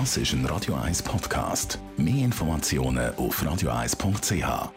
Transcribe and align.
Das 0.00 0.16
ist 0.16 0.32
ein 0.32 0.44
Radio 0.46 0.74
1 0.74 1.04
Podcast. 1.04 1.78
Mehr 1.96 2.24
Informationen 2.24 3.14
auf 3.14 3.40
radio1.ch. 3.40 4.70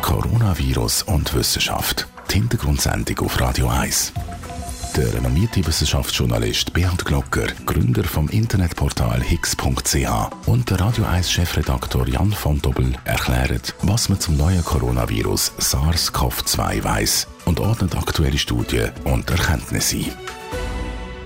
Coronavirus 0.00 1.02
und 1.02 1.34
Wissenschaft. 1.34 2.08
Die 2.30 2.36
Hintergrundsendung 2.36 3.18
auf 3.18 3.38
Radio 3.38 3.68
1. 3.68 4.14
Der 4.96 5.12
renommierte 5.12 5.66
Wissenschaftsjournalist 5.66 6.72
Bernd 6.72 7.04
Glocker, 7.04 7.48
Gründer 7.66 8.04
vom 8.04 8.30
Internetportal 8.30 9.22
higgs.ch 9.22 10.30
und 10.46 10.70
der 10.70 10.80
Radio 10.80 11.04
1 11.04 11.30
Chefredaktor 11.30 12.08
Jan 12.08 12.32
von 12.32 12.62
Dobbel 12.62 12.94
erklären, 13.04 13.60
was 13.82 14.08
man 14.08 14.18
zum 14.20 14.38
neuen 14.38 14.64
Coronavirus 14.64 15.52
SARS-CoV-2 15.58 16.82
weiß 16.82 17.28
und 17.44 17.60
ordnet 17.60 17.94
aktuelle 17.94 18.38
Studien 18.38 18.90
und 19.04 19.28
Erkenntnisse 19.28 19.98
ein. 19.98 20.43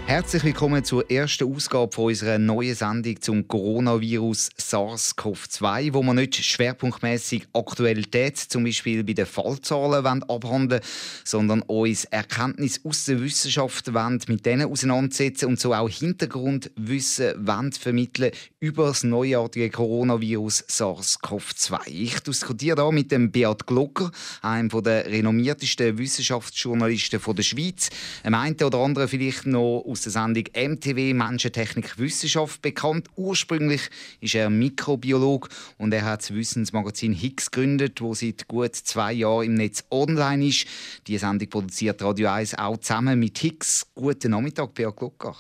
Herzlich 0.08 0.42
willkommen 0.42 0.82
zur 0.84 1.10
ersten 1.10 1.54
Ausgabe 1.54 1.92
von 1.92 2.06
unserer 2.06 2.38
neuen 2.38 2.74
Sendung 2.74 3.20
zum 3.20 3.46
Coronavirus 3.46 4.48
SARS-CoV-2, 4.56 5.92
wo 5.92 6.02
wir 6.02 6.14
nicht 6.14 6.34
schwerpunktmäßig 6.34 7.46
Aktualität, 7.52 8.38
zum 8.38 8.64
Beispiel 8.64 9.04
bei 9.04 9.12
den 9.12 9.26
Fallzahlen, 9.26 10.22
abhandeln 10.22 10.80
sondern 11.24 11.60
uns 11.60 12.06
Erkenntnisse 12.06 12.80
aus 12.84 13.04
der 13.04 13.20
Wissenschaft 13.20 13.92
wollen, 13.92 14.18
mit 14.28 14.46
denen 14.46 14.72
auseinandersetzen 14.72 15.44
und 15.44 15.60
so 15.60 15.74
auch 15.74 15.90
Hintergrundwissen 15.90 17.46
wollen 17.46 17.72
vermitteln 17.72 18.30
über 18.60 18.86
das 18.86 19.02
neuartige 19.04 19.68
Coronavirus 19.68 20.64
SARS-CoV-2. 20.68 21.86
Ich 21.86 22.20
diskutiere 22.20 22.76
da 22.76 22.90
mit 22.90 23.12
dem 23.12 23.30
Beat 23.30 23.66
Glocker, 23.66 24.10
einem 24.40 24.70
der 24.70 25.04
renommiertesten 25.04 25.98
Wissenschaftsjournalisten 25.98 27.20
der 27.36 27.42
Schweiz. 27.42 27.90
Am 28.24 28.32
einen 28.32 28.56
oder 28.62 28.78
anderen 28.78 29.06
vielleicht 29.06 29.44
noch 29.44 29.84
aus 29.86 29.97
aus 29.98 30.02
der 30.02 30.12
Sendung 30.12 30.44
MTW 30.54 31.12
Menschentechnik 31.12 31.98
Wissenschaft 31.98 32.62
bekannt. 32.62 33.08
Ursprünglich 33.16 33.90
ist 34.20 34.36
er 34.36 34.48
Mikrobiolog 34.48 35.48
und 35.76 35.92
er 35.92 36.04
hat 36.04 36.20
das 36.20 36.32
Wissensmagazin 36.32 37.12
Higgs 37.12 37.50
gegründet, 37.50 38.00
wo 38.00 38.14
seit 38.14 38.46
gut 38.46 38.76
zwei 38.76 39.12
Jahren 39.12 39.46
im 39.46 39.54
Netz 39.54 39.84
online 39.90 40.46
ist. 40.46 40.66
Die 41.08 41.18
Sendung 41.18 41.50
produziert 41.50 42.00
Radio 42.00 42.28
1 42.28 42.54
auch 42.58 42.76
zusammen 42.76 43.18
mit 43.18 43.38
Higgs. 43.38 43.88
Guten 43.96 44.30
Nachmittag, 44.30 44.72
Björn 44.74 44.94
Glocker. 44.94 45.34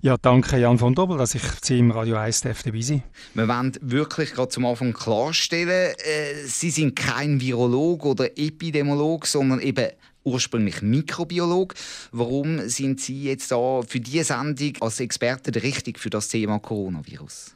Ja, 0.00 0.16
danke 0.16 0.58
Jan 0.58 0.78
von 0.78 0.94
Dobbel, 0.94 1.18
dass 1.18 1.36
ich 1.36 1.42
Sie 1.62 1.78
im 1.78 1.92
Radio 1.92 2.16
1 2.16 2.40
dabei 2.40 2.80
sein 2.80 3.02
Wir 3.34 3.46
wollen 3.46 3.72
wirklich 3.80 4.32
gerade 4.32 4.48
zum 4.48 4.66
Anfang 4.66 4.92
klarstellen, 4.92 5.94
äh, 5.96 6.44
Sie 6.44 6.70
sind 6.70 6.96
kein 6.96 7.40
Virolog 7.40 8.04
oder 8.04 8.36
Epidemiolog, 8.36 9.26
sondern 9.26 9.60
eben 9.60 9.90
ursprünglich 10.24 10.82
Mikrobiolog. 10.82 11.74
Warum 12.12 12.68
sind 12.68 13.00
Sie 13.00 13.24
jetzt 13.24 13.50
da 13.50 13.82
für 13.86 14.00
diese 14.00 14.24
Sendung 14.24 14.72
als 14.80 15.00
Experte 15.00 15.62
richtig 15.62 15.98
für 15.98 16.10
das 16.10 16.28
Thema 16.28 16.58
Coronavirus? 16.58 17.54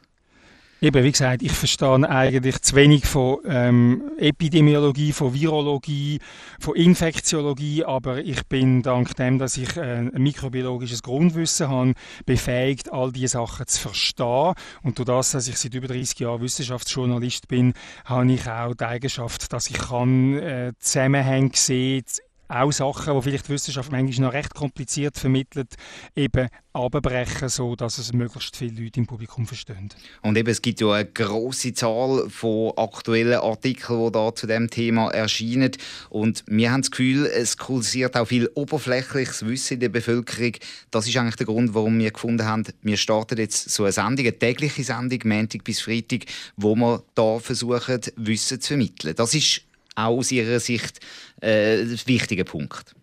Eben, 0.83 1.05
wie 1.05 1.11
gesagt, 1.11 1.43
ich 1.43 1.53
verstehe 1.53 2.07
eigentlich 2.07 2.61
zu 2.61 2.77
wenig 2.77 3.07
von 3.07 3.39
ähm, 3.47 4.11
Epidemiologie, 4.19 5.13
von 5.13 5.33
Virologie, 5.33 6.21
von 6.61 6.77
Infektiologie, 6.77 7.83
aber 7.83 8.19
ich 8.19 8.45
bin 8.47 8.83
dank 8.83 9.17
dem, 9.17 9.39
dass 9.39 9.57
ich 9.57 9.75
äh, 9.79 9.81
ein 9.81 10.13
mikrobiologisches 10.19 11.03
Grundwissen 11.03 11.71
habe, 11.71 11.95
befähigt, 12.27 12.93
all 12.93 13.11
diese 13.11 13.39
Sachen 13.39 13.67
zu 13.67 13.81
verstehen. 13.81 14.53
Und 14.83 14.99
durch 14.99 15.07
das, 15.07 15.31
dass 15.31 15.49
ich 15.49 15.57
seit 15.57 15.73
über 15.73 15.89
30 15.89 16.21
Jahren 16.21 16.43
Wissenschaftsjournalist 16.43 17.49
bin, 17.49 17.73
habe 18.05 18.31
ich 18.33 18.47
auch 18.47 18.75
die 18.75 18.85
Eigenschaft, 18.85 19.51
dass 19.55 19.71
ich 19.71 19.79
kann 19.79 20.35
äh, 20.35 20.73
Zusammenhänge 20.79 21.53
sehen, 21.55 22.05
auch 22.49 22.73
Sachen, 22.73 23.15
die 23.15 23.23
vielleicht 23.23 23.49
die 23.49 23.53
Wissenschaft 23.53 23.91
manchmal 23.91 24.29
noch 24.29 24.35
recht 24.35 24.55
kompliziert 24.55 25.19
vermittelt, 25.19 25.75
eben 26.15 26.49
abbrechen, 26.73 27.49
so 27.49 27.75
dass 27.75 27.99
es 27.99 28.13
möglichst 28.13 28.57
viele 28.57 28.83
Leute 28.83 29.01
im 29.01 29.07
Publikum 29.07 29.47
verstehen. 29.47 29.89
Und 30.23 30.37
eben, 30.37 30.49
es 30.49 30.61
gibt 30.61 30.81
ja 30.81 30.93
eine 30.93 31.07
große 31.07 31.73
Zahl 31.75 32.29
von 32.29 32.73
aktuellen 32.77 33.41
Artikeln, 33.41 34.07
die 34.07 34.13
da 34.13 34.35
zu 34.35 34.47
dem 34.47 34.69
Thema 34.69 35.11
erscheinen. 35.11 35.73
Und 36.11 36.45
wir 36.47 36.71
haben 36.71 36.83
das 36.83 36.91
Gefühl, 36.91 37.27
es 37.27 37.57
kursiert 37.57 38.17
auch 38.17 38.27
viel 38.27 38.51
oberflächliches 38.55 39.47
Wissen 39.47 39.75
in 39.75 39.81
der 39.81 39.89
Bevölkerung. 39.89 40.53
Das 40.91 41.09
ist 41.09 41.17
eigentlich 41.17 41.37
der 41.37 41.47
Grund, 41.47 41.75
warum 41.75 41.99
wir 41.99 42.11
gefunden 42.11 42.45
haben, 42.47 42.65
wir 42.83 42.97
starten 42.97 43.39
jetzt 43.39 43.71
so 43.71 43.85
eine 43.85 43.93
Sendung, 43.93 44.27
eine 44.27 44.39
tägliche 44.39 44.85
Sendung, 44.85 45.21
Montag 45.25 45.65
bis 45.65 45.81
Freitag, 45.81 46.27
wo 46.57 46.75
wir 46.75 47.03
da 47.15 47.39
versuchen, 47.39 48.01
Wissen 48.17 48.61
zu 48.61 48.69
vermitteln. 48.69 49.15
Das 49.17 49.35
ist 49.35 49.63
auch 49.97 50.19
aus 50.19 50.31
Ihrer 50.31 50.61
Sicht 50.61 51.01
äh, 51.41 51.85
wichtiger 52.07 52.45
Punkt. 52.45 52.95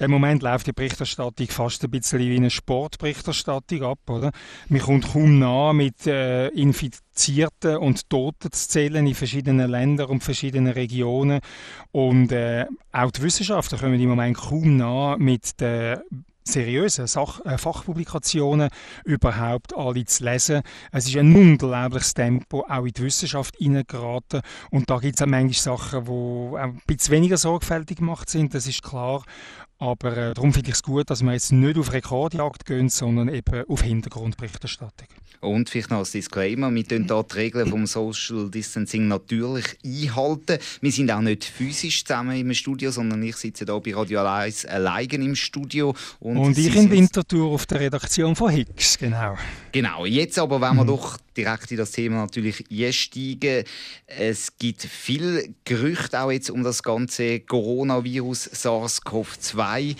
Im 0.00 0.12
Moment 0.12 0.44
läuft 0.44 0.68
die 0.68 0.72
Berichterstattung 0.72 1.48
fast 1.48 1.82
ein 1.82 1.90
bisschen 1.90 2.20
wie 2.20 2.36
eine 2.36 2.50
Sportberichterstattung 2.50 3.82
ab. 3.82 3.98
Oder? 4.08 4.30
Man 4.68 4.80
kommt 4.80 5.12
kaum 5.12 5.40
nah 5.40 5.72
mit 5.72 6.06
äh, 6.06 6.48
Infizierten 6.48 7.78
und 7.78 8.08
Toten 8.08 8.52
zu 8.52 8.68
zählen 8.68 9.04
in 9.04 9.16
verschiedenen 9.16 9.68
Ländern 9.68 10.08
und 10.08 10.22
verschiedenen 10.22 10.72
Regionen. 10.72 11.40
Und 11.90 12.30
äh, 12.30 12.66
auch 12.92 13.10
die 13.10 13.22
Wissenschaftler 13.22 13.78
kommen 13.78 14.00
im 14.00 14.08
Moment 14.08 14.36
kaum 14.36 14.76
nah 14.76 15.16
mit 15.18 15.60
den 15.60 15.98
seriösen 16.52 17.06
Sach 17.06 17.44
äh, 17.44 17.58
Fachpublikationen 17.58 18.70
überhaupt 19.04 19.76
alle 19.76 20.04
zu 20.04 20.24
lesen. 20.24 20.62
Es 20.92 21.06
ist 21.06 21.16
ein 21.16 21.34
unglaubliches 21.34 22.14
Tempo 22.14 22.64
auch 22.68 22.84
in 22.84 22.92
die 22.92 23.02
Wissenschaft 23.02 23.56
hineingeraten 23.56 24.42
und 24.70 24.88
da 24.90 24.98
gibt 24.98 25.16
es 25.16 25.22
auch 25.22 25.26
manchmal 25.26 25.78
Sachen, 25.78 26.04
die 26.04 26.56
ein 26.56 26.80
bisschen 26.86 27.12
weniger 27.12 27.36
sorgfältig 27.36 27.98
gemacht 27.98 28.30
sind, 28.30 28.54
das 28.54 28.66
ist 28.66 28.82
klar. 28.82 29.22
Aber 29.78 30.16
äh, 30.16 30.34
darum 30.34 30.52
finde 30.52 30.70
ich 30.70 30.76
es 30.76 30.82
gut, 30.82 31.08
dass 31.08 31.22
wir 31.22 31.32
jetzt 31.32 31.52
nicht 31.52 31.78
auf 31.78 31.92
Rekordjagd 31.92 32.66
gehen, 32.66 32.88
sondern 32.88 33.28
eben 33.28 33.64
auf 33.68 33.82
Hintergrundberichterstattung. 33.82 35.06
Und 35.40 35.70
vielleicht 35.70 35.90
noch 35.90 35.98
als 35.98 36.10
Disclaimer, 36.10 36.74
wir 36.74 36.84
tun 36.84 37.06
hier 37.06 37.22
die 37.22 37.34
Regeln 37.34 37.68
vom 37.68 37.86
Social 37.86 38.50
Distancing 38.50 39.06
natürlich 39.06 39.66
einhalten. 39.84 40.58
Wir 40.80 40.90
sind 40.90 41.12
auch 41.12 41.20
nicht 41.20 41.44
physisch 41.44 42.04
zusammen 42.04 42.36
im 42.36 42.52
Studio, 42.54 42.90
sondern 42.90 43.22
ich 43.22 43.36
sitze 43.36 43.64
hier 43.64 43.80
bei 43.80 43.94
Radio 43.94 44.26
1 44.26 44.66
alleine 44.66 45.24
im 45.24 45.36
Studio. 45.36 45.94
Und, 46.18 46.38
und 46.38 46.58
ich 46.58 46.74
in 46.74 46.90
Winterthur 46.90 47.52
auf 47.52 47.66
der 47.66 47.78
Redaktion 47.78 48.34
von 48.34 48.50
Higgs, 48.50 48.98
genau. 48.98 49.36
Genau, 49.70 50.06
jetzt 50.06 50.40
aber 50.40 50.60
wenn 50.60 50.74
wir 50.74 50.82
mhm. 50.82 50.88
doch 50.88 51.18
direkt 51.38 51.70
in 51.70 51.78
das 51.78 51.92
Thema 51.92 52.16
natürlich 52.16 52.64
einsteigen. 52.70 53.64
Es 54.06 54.56
gibt 54.58 54.82
viel 54.82 55.54
Gerüchte 55.64 56.20
auch 56.20 56.30
jetzt 56.30 56.50
um 56.50 56.62
das 56.62 56.82
ganze 56.82 57.40
Coronavirus 57.40 58.50
SARS-CoV-2. 58.52 59.96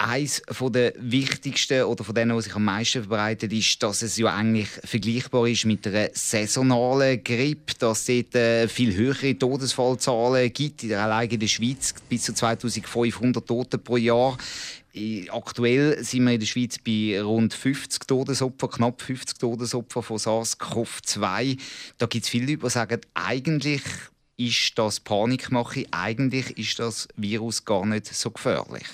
Eines 0.00 0.42
der 0.72 0.92
wichtigsten 0.96 1.82
oder 1.82 2.04
von 2.04 2.14
denen, 2.14 2.36
die 2.36 2.42
sich 2.42 2.54
am 2.54 2.64
meisten 2.64 3.02
verbreitet, 3.02 3.52
ist, 3.52 3.82
dass 3.82 4.02
es 4.02 4.16
ja 4.16 4.32
eigentlich 4.32 4.68
vergleichbar 4.84 5.48
ist 5.48 5.64
mit 5.64 5.84
einer 5.88 6.10
saisonalen 6.12 7.22
Grippe, 7.24 7.74
dass 7.80 8.08
es 8.08 8.24
dort 8.30 8.34
äh, 8.36 8.68
viel 8.68 8.94
höhere 8.94 9.36
Todesfallzahlen 9.36 10.52
gibt. 10.52 10.84
Allein 10.84 11.28
in 11.30 11.40
der 11.40 11.48
Schweiz 11.48 11.96
bis 12.08 12.22
zu 12.22 12.32
2500 12.32 13.44
Tote 13.44 13.78
pro 13.78 13.96
Jahr. 13.96 14.38
Aktuell 15.30 16.02
sind 16.02 16.24
wir 16.24 16.32
in 16.32 16.40
der 16.40 16.46
Schweiz 16.46 16.78
bei 16.78 17.20
rund 17.22 17.54
50 17.54 18.06
Todesopfern, 18.06 18.70
knapp 18.70 19.02
50 19.02 19.38
Todesopfern 19.38 20.02
von 20.02 20.18
SARS-CoV-2. 20.18 21.58
Da 21.98 22.06
gibt 22.06 22.24
es 22.24 22.30
viele 22.30 22.46
Leute, 22.46 22.64
die 22.64 22.70
sagen, 22.70 23.00
eigentlich 23.14 23.82
ist 24.36 24.78
das 24.78 25.00
Panikmache, 25.00 25.86
eigentlich 25.90 26.56
ist 26.56 26.78
das 26.78 27.08
Virus 27.16 27.64
gar 27.64 27.84
nicht 27.84 28.06
so 28.06 28.30
gefährlich. 28.30 28.86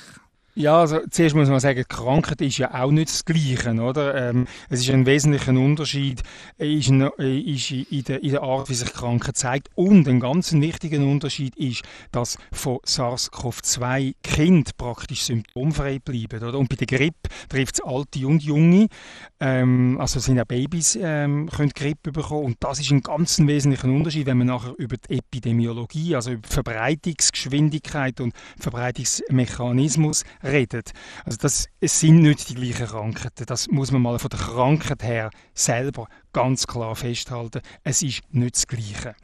Ja, 0.57 0.79
also 0.79 1.01
zuerst 1.11 1.35
muss 1.35 1.49
man 1.49 1.59
sagen, 1.59 1.85
Krankheit 1.89 2.41
ist 2.41 2.59
ja 2.59 2.73
auch 2.81 2.93
nicht 2.93 3.09
das 3.09 3.25
Gleiche, 3.25 3.73
oder? 3.73 4.15
Ähm, 4.15 4.47
es 4.69 4.81
ist 4.81 4.91
ein 4.91 5.05
wesentlicher 5.05 5.51
Unterschied 5.51 6.23
ist, 6.59 6.89
in, 6.89 7.01
ist 7.01 7.71
in, 7.73 8.05
der, 8.05 8.23
in 8.23 8.31
der 8.31 8.43
Art, 8.43 8.71
wie 8.71 8.75
sich 8.75 8.93
Krankheit 8.93 9.37
zeigt. 9.37 9.71
Und 9.75 10.07
ein 10.07 10.21
ganz 10.21 10.53
wichtiger 10.53 10.99
Unterschied 10.99 11.57
ist, 11.57 11.83
dass 12.13 12.39
von 12.53 12.79
SARS-CoV-2 12.87 14.15
Kind 14.23 14.77
praktisch 14.77 15.25
symptomfrei 15.25 15.99
bleiben, 15.99 16.41
oder? 16.41 16.57
Und 16.57 16.69
bei 16.69 16.77
der 16.77 16.87
Grippe 16.87 17.31
trifft 17.49 17.81
es 17.81 17.85
Alte 17.85 18.25
und 18.25 18.45
Junge. 18.45 18.87
Ähm, 19.41 19.99
also 20.01 20.21
sind 20.21 20.39
auch 20.39 20.45
Babys 20.45 20.97
ähm, 21.03 21.49
können 21.49 21.71
Grippe 21.71 22.13
bekommen. 22.13 22.45
Und 22.45 22.57
das 22.61 22.79
ist 22.79 22.93
ein 22.93 23.03
ganz 23.03 23.41
wesentlicher 23.41 23.89
Unterschied, 23.89 24.27
wenn 24.27 24.39
man 24.39 24.47
nachher 24.47 24.75
über 24.79 24.99
die 24.99 25.19
Epidemiologie, 25.19 26.15
also 26.15 26.31
über 26.31 26.47
die 26.47 26.55
Verbreitungsgeschwindigkeit 26.55 28.21
und 28.21 28.33
Verbreitungsmechanismus 28.61 30.23
redet. 30.45 30.93
Also 31.25 31.39
das 31.41 31.67
es 31.81 32.01
sind 32.01 32.23
nicht 32.23 32.49
die 32.49 32.55
gleichen 32.55 32.87
Krankheiten. 32.87 33.47
Das 33.47 33.69
muss 33.69 33.91
man 33.91 34.03
mal 34.03 34.19
von 34.19 34.31
der 34.31 34.39
Krankheit 34.39 35.03
her 35.03 35.31
selber 35.55 36.09
ganz 36.33 36.67
klar 36.67 36.95
festhalten. 36.95 37.61
Es 37.83 38.03
ist 38.03 38.23
nicht 38.31 38.57
das 38.57 38.67
Gleiche. 38.67 39.15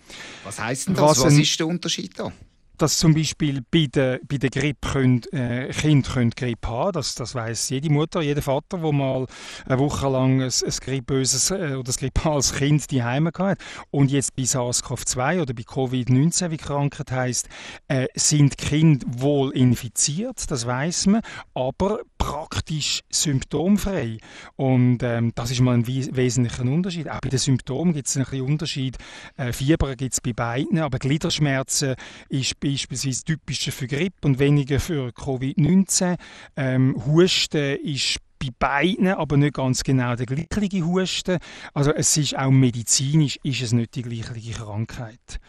Was 0.45 0.59
heißt 0.59 0.89
denn 0.89 0.95
das? 0.95 1.03
Was, 1.03 1.25
Was 1.25 1.35
ist 1.35 1.59
der 1.59 1.67
Unterschied 1.67 2.19
da? 2.19 2.33
Dass 2.81 2.99
zum 2.99 3.15
Beispiel 3.15 3.63
bei 3.71 3.87
der, 3.93 4.21
bei 4.27 4.39
der 4.39 4.51
Grippe 4.51 4.89
können, 4.89 5.23
äh, 5.33 5.69
Kinder 5.69 6.11
können 6.11 6.31
Grippe 6.31 6.69
haben 6.69 6.93
das, 6.93 7.15
das 7.15 7.35
weiß 7.35 7.69
jede 7.71 7.91
Mutter, 7.91 8.23
jeder 8.23 8.43
Vater, 8.43 8.83
wo 8.83 8.91
mal 8.93 9.27
eine 9.67 9.79
Woche 9.79 10.09
lang 10.09 10.41
ein, 10.41 10.51
ein 10.51 10.75
grippöses 10.81 11.51
äh, 11.51 11.75
oder 11.75 11.93
ein 11.93 11.97
grippales 11.97 12.55
Kind 12.55 12.91
die 12.91 13.03
hat. 13.03 13.59
Und 13.91 14.11
jetzt 14.11 14.35
bei 14.35 14.45
SARS-CoV-2 14.45 15.43
oder 15.43 15.53
bei 15.53 15.63
Covid-19, 15.63 16.51
wie 16.51 16.57
Krankheit 16.57 17.13
heisst, 17.13 17.49
äh, 17.89 18.07
sind 18.15 18.57
Kinder 18.57 19.07
wohl 19.11 19.53
infiziert, 19.53 20.51
das 20.51 20.67
weiß 20.67 21.07
man, 21.07 21.23
aber 21.55 22.01
praktisch 22.19 23.01
symptomfrei. 23.11 24.19
Und 24.57 25.03
ähm, 25.03 25.33
das 25.35 25.51
ist 25.51 25.61
mal 25.61 25.75
ein 25.75 25.87
wesentlicher 25.87 26.63
Unterschied. 26.63 27.11
Auch 27.11 27.21
bei 27.21 27.29
den 27.29 27.39
Symptomen 27.39 27.95
gibt 27.95 28.09
es 28.09 28.17
einen 28.17 28.43
Unterschied. 28.43 28.99
Äh, 29.37 29.53
Fieber 29.53 29.97
gibt 29.97 30.13
es 30.13 30.21
bei 30.21 30.33
beiden, 30.33 30.79
aber 30.79 30.99
Gliederschmerzen 30.99 31.95
ist 32.29 32.61
beispielsweise 32.71 33.25
typischer 33.25 33.73
für 33.73 33.87
Grippe 33.87 34.27
und 34.27 34.39
weniger 34.39 34.81
für 34.81 35.09
Covid-19. 35.09 36.17
Ähm, 36.57 37.03
Husten 37.07 37.77
ist 37.77 38.19
bei 38.39 38.49
beiden, 38.59 39.09
aber 39.09 39.37
nicht 39.37 39.55
ganz 39.55 39.83
genau 39.83 40.15
der 40.15 40.27
gleiche 40.27 40.87
Husten. 40.87 41.39
Also 41.75 41.93
es 41.93 42.17
ist 42.17 42.37
auch 42.37 42.51
medizinisch 42.51 43.39
ist 43.43 43.63
es 43.63 43.73
nicht 43.73 43.95
die 43.95 44.03
gleiche 44.03 44.53
Krankheit. 44.53 45.41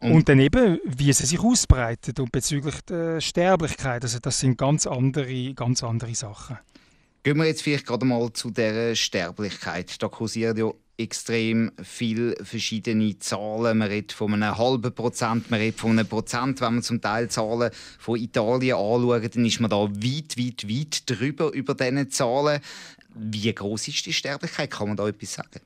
Und, 0.00 0.12
und 0.12 0.28
dann 0.28 0.40
eben, 0.40 0.78
wie 0.84 1.12
sie 1.12 1.26
sich 1.26 1.40
ausbreitet 1.40 2.20
und 2.20 2.32
bezüglich 2.32 2.80
der 2.82 3.20
Sterblichkeit. 3.20 4.02
Also 4.02 4.18
das 4.18 4.40
sind 4.40 4.58
ganz 4.58 4.86
andere, 4.86 5.54
ganz 5.54 5.82
andere 5.82 6.14
Sachen. 6.14 6.58
Gehen 7.22 7.38
wir 7.38 7.46
jetzt 7.46 7.62
vielleicht 7.62 7.86
gerade 7.86 8.04
mal 8.04 8.32
zu 8.32 8.50
der 8.50 8.94
Sterblichkeit. 8.94 10.00
Da 10.02 10.08
kursieren 10.08 10.56
ja 10.56 10.70
extrem 10.98 11.72
viele 11.82 12.36
verschiedene 12.42 13.18
Zahlen. 13.18 13.78
Man 13.78 13.88
redet 13.88 14.12
von 14.12 14.32
einem 14.32 14.56
halben 14.56 14.94
Prozent, 14.94 15.50
man 15.50 15.60
redet 15.60 15.78
von 15.78 15.90
einem 15.90 16.06
Prozent. 16.06 16.60
Wenn 16.60 16.74
man 16.74 16.82
zum 16.82 17.00
Teil 17.00 17.28
Zahlen 17.28 17.70
von 17.98 18.18
Italien 18.18 18.76
anschaut, 18.76 19.36
dann 19.36 19.44
ist 19.44 19.60
man 19.60 19.70
da 19.70 19.76
weit, 19.76 20.38
weit, 20.38 20.68
weit 20.68 21.10
drüber 21.10 21.52
über 21.52 21.74
diese 21.74 22.08
Zahlen. 22.08 22.60
Wie 23.14 23.52
groß 23.52 23.88
ist 23.88 24.06
die 24.06 24.12
Sterblichkeit? 24.12 24.70
Kann 24.70 24.88
man 24.88 24.96
da 24.96 25.08
etwas 25.08 25.34
sagen? 25.34 25.60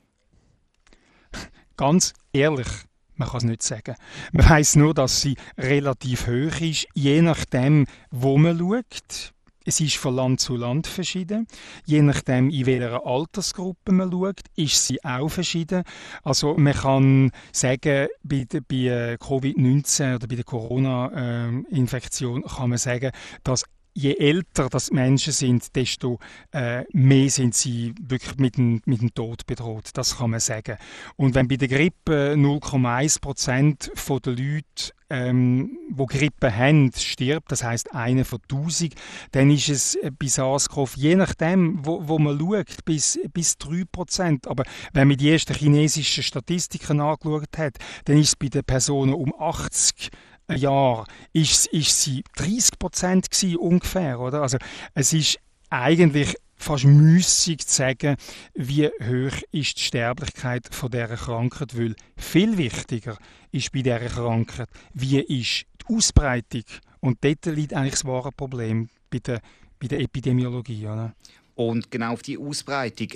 Ganz 1.77 2.13
ehrlich, 2.33 2.67
man 3.15 3.29
kann 3.29 3.37
es 3.37 3.43
nicht 3.43 3.63
sagen. 3.63 3.95
Man 4.31 4.49
weiß 4.49 4.75
nur, 4.75 4.93
dass 4.93 5.21
sie 5.21 5.35
relativ 5.57 6.27
hoch 6.27 6.61
ist, 6.61 6.87
je 6.93 7.21
nachdem, 7.21 7.87
wo 8.09 8.37
man 8.37 8.59
schaut. 8.59 9.33
Es 9.63 9.79
ist 9.79 9.97
von 9.97 10.15
Land 10.15 10.39
zu 10.39 10.55
Land 10.55 10.87
verschieden. 10.87 11.47
Je 11.85 12.01
nachdem, 12.01 12.49
in 12.49 12.65
welcher 12.65 13.05
Altersgruppe 13.05 13.91
man 13.91 14.11
schaut, 14.11 14.39
ist 14.55 14.87
sie 14.87 15.03
auch 15.03 15.29
verschieden. 15.29 15.83
Also 16.23 16.55
man 16.55 16.73
kann 16.73 17.31
sagen, 17.51 18.07
bei, 18.23 18.47
bei 18.67 18.75
äh, 18.75 19.17
Covid-19 19.19 20.15
oder 20.15 20.27
bei 20.27 20.35
der 20.35 20.45
Corona-Infektion 20.45 22.43
kann 22.43 22.69
man 22.69 22.79
sagen, 22.79 23.11
dass 23.43 23.65
je 23.93 24.15
älter 24.17 24.69
das 24.69 24.91
Menschen 24.91 25.33
sind, 25.33 25.75
desto 25.75 26.19
äh, 26.51 26.83
mehr 26.93 27.29
sind 27.29 27.55
sie 27.55 27.93
wirklich 28.01 28.37
mit 28.37 28.57
dem, 28.57 28.81
mit 28.85 29.01
dem 29.01 29.13
Tod 29.13 29.45
bedroht. 29.45 29.89
Das 29.93 30.17
kann 30.17 30.31
man 30.31 30.39
sagen. 30.39 30.77
Und 31.15 31.35
wenn 31.35 31.47
bei 31.47 31.57
der 31.57 31.67
Grippe 31.67 32.35
0,1 32.37 33.21
Prozent 33.21 33.91
der 34.25 34.33
Leute 34.33 34.93
ähm, 35.11 35.77
wo 35.89 36.05
Grippe 36.05 36.55
haben, 36.55 36.91
stirbt, 36.95 37.51
das 37.51 37.63
heißt 37.63 37.93
eine 37.93 38.23
von 38.23 38.39
1000, 38.49 38.95
dann 39.33 39.51
ist 39.51 39.67
es 39.67 39.95
äh, 39.95 40.09
bei 40.17 40.27
SARS-CoV, 40.27 40.95
je 40.95 41.15
nachdem, 41.15 41.85
wo, 41.85 42.07
wo 42.07 42.17
man 42.17 42.39
schaut, 42.39 42.85
bis, 42.85 43.19
bis 43.33 43.57
3%. 43.57 44.47
Aber 44.47 44.63
wenn 44.93 45.09
man 45.09 45.17
die 45.17 45.29
ersten 45.29 45.53
chinesischen 45.53 46.23
Statistiken 46.23 47.01
angeschaut 47.01 47.57
hat, 47.57 47.77
dann 48.05 48.17
ist 48.17 48.29
es 48.29 48.35
bei 48.37 48.47
den 48.47 48.63
Personen 48.63 49.13
um 49.13 49.33
80 49.37 50.11
Jahr 50.57 51.07
ist, 51.33 51.67
ist 51.67 52.01
sie 52.01 52.23
30 52.35 52.79
Prozent 52.79 53.27
ungefähr, 53.57 54.19
oder? 54.19 54.41
Also 54.41 54.57
es 54.93 55.13
ist 55.13 55.39
eigentlich 55.69 56.35
fast 56.55 56.85
müßig 56.85 57.65
zu 57.65 57.75
sagen, 57.75 58.17
wie 58.53 58.87
hoch 58.87 59.41
ist 59.51 59.77
die 59.77 59.81
Sterblichkeit 59.81 60.67
von 60.71 60.91
dieser 60.91 61.17
Krankheit, 61.17 61.77
weil 61.77 61.95
viel 62.15 62.57
wichtiger 62.57 63.17
ist 63.51 63.71
bei 63.71 63.81
dieser 63.81 63.99
Krankheit, 63.99 64.69
wie 64.93 65.19
ist 65.19 65.65
die 65.81 65.95
Ausbreitung 65.95 66.63
und 66.99 67.23
dort 67.23 67.45
liegt 67.47 67.73
eigentlich 67.73 67.93
das 67.93 68.05
wahre 68.05 68.31
Problem 68.31 68.89
bei 69.09 69.19
der, 69.19 69.41
bei 69.79 69.87
der 69.87 69.99
Epidemiologie. 69.99 70.85
Oder? 70.85 71.13
Und 71.55 71.91
genau 71.91 72.13
auf 72.13 72.21
die 72.21 72.37
Ausbreitung, 72.37 73.09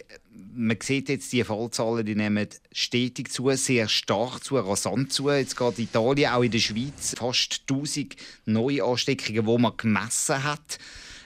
man 0.53 0.77
sieht 0.81 1.09
jetzt, 1.09 1.31
die 1.31 1.43
Fallzahlen 1.43 2.05
die 2.05 2.15
nehmen 2.15 2.47
stetig 2.71 3.31
zu, 3.31 3.49
sehr 3.51 3.87
stark 3.87 4.43
zu, 4.43 4.57
rasant 4.57 5.11
zu. 5.11 5.29
Jetzt 5.29 5.57
geht 5.57 5.79
Italien, 5.79 6.31
auch 6.31 6.43
in 6.43 6.51
der 6.51 6.59
Schweiz, 6.59 7.15
fast 7.17 7.61
1000 7.69 8.15
neue 8.45 8.83
Ansteckungen, 8.83 9.45
die 9.45 9.57
man 9.57 9.77
gemessen 9.77 10.43
hat. 10.43 10.79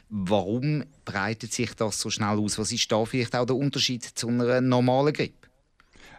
Warum 0.09 0.83
breitet 1.05 1.53
sich 1.53 1.73
das 1.75 1.99
so 2.01 2.09
schnell 2.09 2.39
aus? 2.39 2.57
Was 2.57 2.71
ist 2.71 2.91
da 2.91 3.05
vielleicht 3.05 3.35
auch 3.35 3.45
der 3.45 3.55
Unterschied 3.55 4.03
zu 4.03 4.27
einer 4.27 4.61
normalen 4.61 5.13
Grippe? 5.13 5.47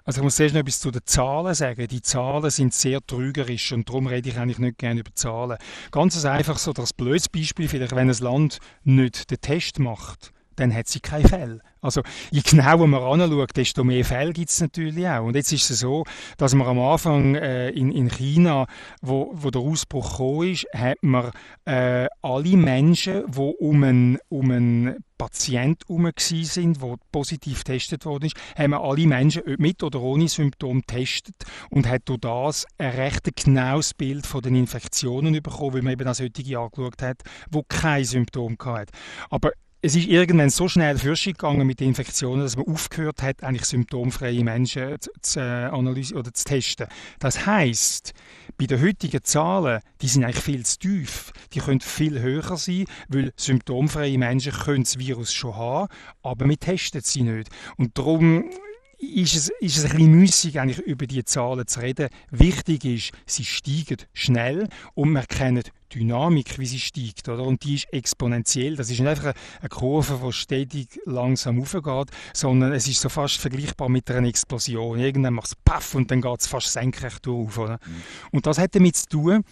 Also 0.05 0.21
ich 0.21 0.25
muss 0.25 0.37
zuerst 0.37 0.55
noch 0.55 0.61
etwas 0.61 0.81
zu 0.81 0.91
den 0.91 1.03
Zahlen 1.05 1.55
sagen. 1.55 1.87
Die 1.87 2.01
Zahlen 2.01 2.51
sind 2.51 2.73
sehr 2.73 3.05
trügerisch 3.05 3.73
und 3.73 3.89
darum 3.89 4.07
rede 4.07 4.29
ich 4.29 4.39
eigentlich 4.39 4.59
nicht 4.59 4.79
gerne 4.79 5.01
über 5.01 5.15
Zahlen. 5.15 5.59
Ganz 5.91 6.25
einfach 6.25 6.59
so 6.59 6.73
das 6.73 6.93
blödes 6.93 7.29
Beispiel, 7.29 7.69
vielleicht 7.69 7.95
wenn 7.95 8.09
ein 8.09 8.19
Land 8.19 8.59
nicht 8.85 9.31
den 9.31 9.41
Test 9.41 9.79
macht 9.79 10.33
dann 10.61 10.75
hat 10.75 10.89
sie 10.89 11.01
keine 11.01 11.27
Fälle. 11.29 11.61
Also 11.81 12.03
je 12.31 12.43
genauer 12.43 12.87
man 12.87 13.03
anschaut, 13.03 13.57
desto 13.57 13.85
mehr 13.85 14.05
Fälle 14.05 14.33
gibt 14.33 14.51
es 14.51 14.61
natürlich 14.61 15.09
auch. 15.09 15.25
Und 15.25 15.35
jetzt 15.35 15.53
ist 15.53 15.71
es 15.71 15.81
so, 15.81 16.05
dass 16.37 16.55
man 16.55 16.67
am 16.67 16.79
Anfang 16.79 17.35
äh, 17.35 17.71
in, 17.71 17.91
in 17.91 18.09
China, 18.09 18.67
wo, 19.01 19.31
wo 19.35 19.51
der 19.51 19.63
Ausbruch 19.63 20.11
gekommen 20.11 20.53
ist, 20.53 20.67
hat 20.75 20.99
man 21.03 21.31
äh, 21.65 22.07
alle 22.21 22.57
Menschen, 22.57 23.25
die 23.31 23.39
um 23.39 23.83
einen, 23.83 24.19
um 24.29 24.51
einen 24.51 24.97
Patient 25.17 25.83
herum 25.87 26.11
sind, 26.17 26.83
der 26.83 26.97
positiv 27.13 27.65
getestet 27.65 28.05
worden 28.05 28.27
ist, 28.27 28.37
haben 28.57 28.71
wir 28.71 28.81
alle 28.81 29.07
Menschen 29.07 29.43
mit 29.59 29.83
oder 29.83 30.01
ohne 30.01 30.29
Symptome 30.29 30.81
getestet 30.81 31.35
und 31.71 31.87
hat 31.87 32.03
durch 32.07 32.21
das 32.21 32.67
ein 32.79 32.91
recht 32.93 33.29
genaues 33.37 33.95
Bild 33.95 34.27
von 34.27 34.41
den 34.43 34.55
Infektionen 34.55 35.33
bekommen, 35.43 35.75
weil 35.75 35.83
man 35.83 35.93
eben 35.93 36.09
auch 36.09 36.15
solche 36.15 36.59
angeschaut 36.59 37.03
hat, 37.03 37.23
die 37.51 37.63
kein 37.69 38.05
Symptom 38.05 38.57
hatten. 38.65 38.91
Aber 39.29 39.53
es 39.83 39.95
ist 39.97 40.09
irgendwann 40.09 40.51
so 40.51 40.69
schnell 40.69 40.99
gegangen 40.99 41.67
mit 41.67 41.81
den 41.81 41.89
Infektionen, 41.89 42.43
dass 42.43 42.57
man 42.57 42.67
aufgehört 42.67 43.23
hat, 43.23 43.43
eigentlich 43.43 43.65
symptomfreie 43.65 44.45
Menschen 44.45 45.01
zu, 45.01 45.11
zu 45.23 45.41
äh, 45.41 45.43
analysieren 45.43 46.21
oder 46.21 46.35
zu 46.35 46.45
testen. 46.45 46.87
Das 47.19 47.47
heißt, 47.47 48.13
bei 48.59 48.67
den 48.67 48.83
heutigen 48.83 49.23
Zahlen, 49.23 49.81
die 50.03 50.09
sind 50.09 50.25
eigentlich 50.25 50.45
viel 50.45 50.67
zu 50.67 50.79
tief. 50.79 51.33
Die 51.55 51.61
können 51.61 51.81
viel 51.81 52.21
höher 52.21 52.57
sein, 52.59 52.85
weil 53.09 53.33
symptomfreie 53.37 54.19
Menschen 54.19 54.53
können 54.53 54.85
das 54.85 54.99
Virus 54.99 55.33
schon 55.33 55.57
haben, 55.57 55.89
aber 56.23 56.47
wir 56.47 56.59
testen 56.59 57.01
sie 57.03 57.23
nicht. 57.23 57.49
Und 57.79 57.97
darum 57.97 58.51
ist 58.99 59.35
es, 59.35 59.49
ist 59.61 59.79
es 59.79 59.85
ein 59.85 59.93
bisschen 59.93 60.11
müßig, 60.13 60.61
eigentlich 60.61 60.87
über 60.87 61.07
die 61.07 61.25
Zahlen 61.25 61.67
zu 61.67 61.81
reden. 61.81 62.11
Wichtig 62.31 62.85
ist, 62.85 63.13
sie 63.25 63.47
steigen 63.47 63.97
schnell 64.13 64.69
und 64.93 65.13
wir 65.13 65.23
kennen 65.23 65.63
Dynamik, 65.95 66.59
wie 66.59 66.67
sie 66.67 66.81
steigt, 66.81 67.29
oder? 67.29 67.43
Und 67.43 67.65
die 67.65 67.75
ist 67.75 67.93
exponentiell. 67.93 68.77
Das 68.77 68.91
ist 68.91 69.01
nicht 69.01 69.09
einfach 69.09 69.35
eine 69.61 69.69
Kurve, 69.69 70.21
die 70.25 70.33
stetig 70.33 71.01
langsam 71.05 71.61
aufgeht, 71.61 72.11
sondern 72.33 72.73
es 72.73 72.87
ist 72.89 73.01
so 73.01 73.09
fast 73.09 73.37
vergleichbar 73.37 73.89
mit 73.89 74.11
einer 74.11 74.29
Explosion. 74.29 74.99
Irgendwann 74.99 75.35
macht 75.35 75.49
es 75.49 75.57
Paff 75.57 75.95
und 75.95 76.11
dann 76.11 76.21
geht 76.21 76.41
es 76.41 76.47
fast 76.47 76.73
senkrecht 76.73 77.27
auf, 77.29 77.59
oder? 77.59 77.79
Mhm. 77.85 78.03
Und 78.33 78.47
das 78.47 78.59
hat 78.59 78.75
damit 78.75 78.97
zu 78.97 79.09
tun, 79.09 79.45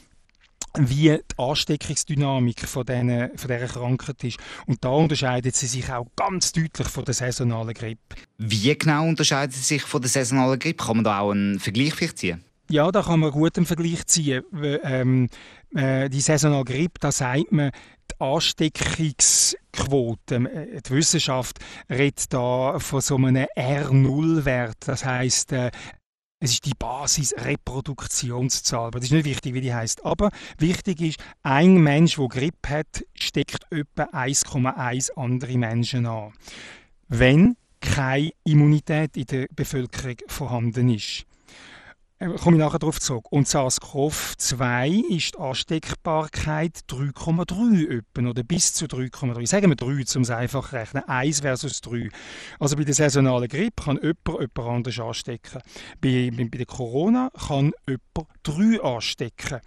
wie 0.76 1.18
die 1.18 1.21
Ansteckungsdynamik 1.37 2.66
von, 2.68 2.85
diesen, 2.85 3.37
von 3.37 3.50
dieser 3.50 3.66
Krankheit 3.66 4.25
ist. 4.25 4.38
Und 4.66 4.85
da 4.85 4.90
unterscheidet 4.90 5.54
sie 5.57 5.66
sich 5.66 5.90
auch 5.90 6.07
ganz 6.14 6.52
deutlich 6.52 6.88
von 6.88 7.04
der 7.04 7.14
saisonalen 7.14 7.75
Grippe. 7.75 8.16
Wie 8.38 8.76
genau 8.76 9.07
unterscheidet 9.07 9.54
sie 9.54 9.62
sich 9.62 9.83
von 9.83 10.00
der 10.00 10.11
saisonalen 10.11 10.59
Grippe? 10.59 10.85
Kann 10.85 10.97
man 10.97 11.04
da 11.04 11.21
auch 11.21 11.33
einen 11.33 11.59
Vergleich 11.59 12.14
ziehen? 12.14 12.45
Ja, 12.70 12.92
da 12.92 13.02
kann 13.02 13.20
man 13.20 13.30
gut 13.30 13.56
einen 13.56 13.64
Vergleich 13.64 14.04
ziehen. 14.06 14.44
Ähm, 14.52 15.30
äh, 15.75 16.10
die 16.10 16.20
saisonale 16.20 16.64
Grippe, 16.64 17.00
da 17.00 17.10
sagt 17.10 17.50
man, 17.50 17.70
die 18.10 18.20
Ansteckungsquote, 18.20 20.34
äh, 20.34 20.82
die 20.82 20.90
Wissenschaft 20.90 21.60
redet 21.88 22.30
da 22.32 22.78
von 22.78 23.00
so 23.00 23.16
einem 23.16 23.46
R0-Wert. 23.56 24.87
Das 24.87 25.02
heißt, 25.04 25.52
äh, 25.52 25.70
es 26.40 26.52
ist 26.52 26.66
die 26.66 26.75
Basis-Reproduktionszahl. 26.78 28.90
Das 28.90 29.04
ist 29.04 29.12
nicht 29.12 29.25
wichtig, 29.25 29.54
wie 29.54 29.62
die 29.62 29.75
heißt. 29.75 30.04
Aber 30.04 30.30
wichtig 30.58 31.00
ist, 31.00 31.18
ein 31.42 31.78
Mensch, 31.78 32.16
der 32.16 32.28
Grippe 32.28 32.68
hat, 32.68 33.02
steckt 33.14 33.66
etwa 33.70 34.04
1,1 34.04 35.12
andere 35.16 35.56
Menschen 35.56 36.04
an. 36.06 36.34
Wenn 37.08 37.56
keine 37.80 38.32
Immunität 38.44 39.16
in 39.16 39.26
der 39.26 39.46
Bevölkerung 39.54 40.16
vorhanden 40.26 40.90
ist. 40.90 41.27
Äh, 42.18 42.28
komme 42.30 42.56
ich 42.56 42.60
nachher 42.60 42.78
darauf 42.78 43.00
zurück. 43.00 43.26
Und 43.30 43.46
SARS-CoV-2 43.46 45.16
ist 45.16 45.34
die 45.34 45.38
Ansteckbarkeit 45.38 46.80
3,3 46.88 48.28
oder 48.28 48.42
bis 48.42 48.72
zu 48.72 48.87
3,3. 48.87 49.46
Sagen 49.46 49.70
wir 49.70 49.76
3, 49.76 49.87
um 49.87 50.22
es 50.22 50.30
einfach 50.30 50.70
zu 50.70 50.76
rechnen. 50.76 51.04
1 51.06 51.40
versus 51.40 51.80
3. 51.80 52.08
Also 52.58 52.76
bei 52.76 52.84
der 52.84 52.94
saisonalen 52.94 53.48
Grippe 53.48 53.84
kann 53.84 53.98
jemand 54.02 54.18
jemand 54.26 54.58
anders 54.58 54.98
anstecken. 54.98 55.60
Bei, 56.00 56.30
bei, 56.34 56.44
bei 56.44 56.58
der 56.58 56.66
Corona 56.66 57.30
kann 57.46 57.72
jemand 57.87 58.28
3 58.42 58.82
anstecken. 58.82 59.60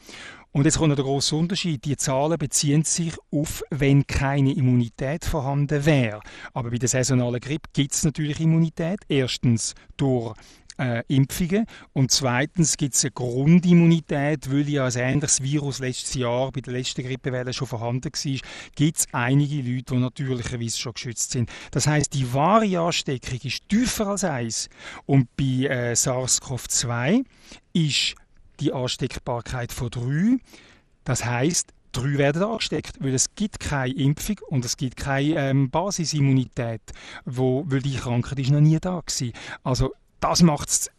Und 0.54 0.66
jetzt 0.66 0.80
kommt 0.80 0.98
der 0.98 1.06
große 1.06 1.34
Unterschied. 1.34 1.86
Die 1.86 1.96
Zahlen 1.96 2.38
beziehen 2.38 2.84
sich 2.84 3.14
auf, 3.32 3.64
wenn 3.70 4.06
keine 4.06 4.52
Immunität 4.52 5.24
vorhanden 5.24 5.86
wäre. 5.86 6.20
Aber 6.54 6.72
bei 6.72 6.78
der 6.78 6.90
saisonalen 6.90 7.40
Grippe 7.40 7.70
gibt 7.72 7.94
es 7.94 8.04
natürlich 8.04 8.42
Immunität. 8.42 9.00
Erstens 9.08 9.76
durch 9.96 10.36
äh, 10.82 11.04
Impfungen. 11.08 11.66
Und 11.94 12.12
zweitens 12.12 12.76
gibt 12.76 12.96
es 12.96 13.04
eine 13.04 13.12
Grundimmunität, 13.12 14.52
weil 14.52 14.68
ja 14.68 14.86
ein 14.86 14.96
ähnliches 14.96 15.42
Virus 15.42 15.80
letztes 15.80 16.16
Jahr 16.16 16.52
bei 16.52 16.62
der 16.62 16.74
letzten 16.74 17.04
Grippewelle 17.04 17.54
schon 17.54 17.68
vorhanden 17.68 18.12
war, 18.12 18.40
gibt 18.76 18.98
es 18.98 19.08
einige 19.12 19.58
Leute, 19.58 19.94
die 19.94 20.00
natürlicherweise 20.00 20.78
schon 20.78 20.94
geschützt 20.94 21.32
sind. 21.32 21.50
Das 21.72 21.88
heißt, 21.88 22.14
die 22.14 22.34
wahre 22.34 22.80
Ansteckung 22.80 23.40
ist 23.44 23.70
tiefer 23.70 24.08
als 24.08 24.24
eins. 24.24 24.70
Und 25.06 25.28
bei 25.38 25.68
äh, 25.68 25.94
SARS-CoV-2 25.94 27.24
ist 27.74 28.16
die 28.60 28.74
Ansteckbarkeit 28.74 29.72
von 29.72 29.90
drei. 29.90 30.38
Das 31.04 31.26
heißt, 31.26 31.74
drei 31.92 32.18
werden 32.18 32.44
angesteckt, 32.44 32.98
weil 33.00 33.14
es 33.14 33.36
gibt 33.36 33.60
keine 33.60 33.94
Impfung 33.94 34.38
und 34.50 34.66
es 34.66 34.78
gibt 34.78 34.98
keine 34.98 35.50
ähm, 35.50 35.70
Basisimmunität, 35.70 36.82
wo, 37.26 37.64
weil 37.68 37.82
die 37.82 37.96
Krankheit 37.96 38.40
ist 38.40 38.52
noch 38.52 38.62
nie 38.62 38.80
da 38.80 38.96
war. 38.96 39.04
Also 39.64 39.92
das 40.22 40.42
macht 40.42 40.70
es 40.70 40.92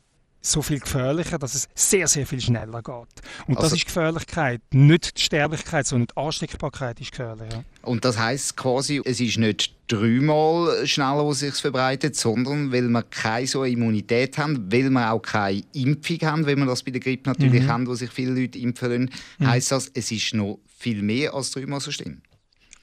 so 0.43 0.61
viel 0.61 0.81
gefährlicher, 0.81 1.39
dass 1.39 1.55
es 1.55 1.69
sehr, 1.75 2.09
sehr 2.09 2.27
viel 2.27 2.41
schneller 2.41 2.83
geht. 2.83 3.23
Und 3.47 3.57
also, 3.57 3.63
das 3.63 3.73
ist 3.73 3.87
Gefährlichkeit, 3.87 4.61
nicht 4.73 5.17
die 5.17 5.23
Sterblichkeit, 5.23 5.87
sondern 5.87 6.09
die 6.09 6.21
Ansteckbarkeit 6.21 7.01
ist 7.01 7.13
gefährlicher. 7.13 7.65
Und 7.83 8.05
das 8.05 8.19
heißt 8.19 8.57
quasi, 8.57 9.01
es 9.05 9.21
ist 9.21 9.39
nicht 9.39 9.75
dreimal 9.87 10.85
schneller, 10.87 11.25
wo 11.25 11.33
sich 11.33 11.55
verbreitet, 11.55 12.17
sondern 12.17 12.73
weil 12.73 12.89
wir 12.89 13.03
keine 13.05 13.47
so 13.47 13.65
Immunität 13.65 14.37
haben, 14.37 14.71
weil 14.73 14.91
wir 14.91 15.13
auch 15.13 15.23
keine 15.23 15.63
Impfung 15.75 16.19
haben, 16.23 16.47
wenn 16.47 16.59
wir 16.59 16.67
das 16.67 16.83
bei 16.83 16.91
der 16.91 17.01
Grippe 17.01 17.31
natürlich 17.31 17.63
mhm. 17.63 17.69
haben, 17.69 17.87
wo 17.87 17.95
sich 17.95 18.11
viele 18.11 18.33
Leute 18.33 18.59
impfen 18.59 18.91
lassen, 18.91 19.11
mhm. 19.39 19.47
heißt 19.47 19.71
das, 19.71 19.91
es 19.95 20.11
ist 20.11 20.35
noch 20.35 20.59
viel 20.77 21.03
mehr 21.03 21.35
als 21.35 21.53
dreimal 21.53 21.81
so 21.81 21.93
schlimm. 21.93 22.21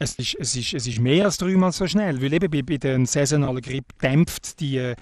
Es 0.01 0.15
ist, 0.15 0.38
es, 0.39 0.56
ist, 0.56 0.74
es 0.74 0.88
ist 0.88 1.00
mehr 1.00 1.25
als 1.25 1.38
dreimal 1.38 1.74
so 1.74 1.86
schnell, 1.86 2.22
weil 2.22 2.32
eben 2.32 2.50
bei, 2.50 2.62
bei 2.62 2.77
der 2.77 3.06
saisonalen 3.06 3.62
Grippe 3.62 3.94
dämpft 4.01 4.62
die 4.62 4.77
äh, 4.77 4.96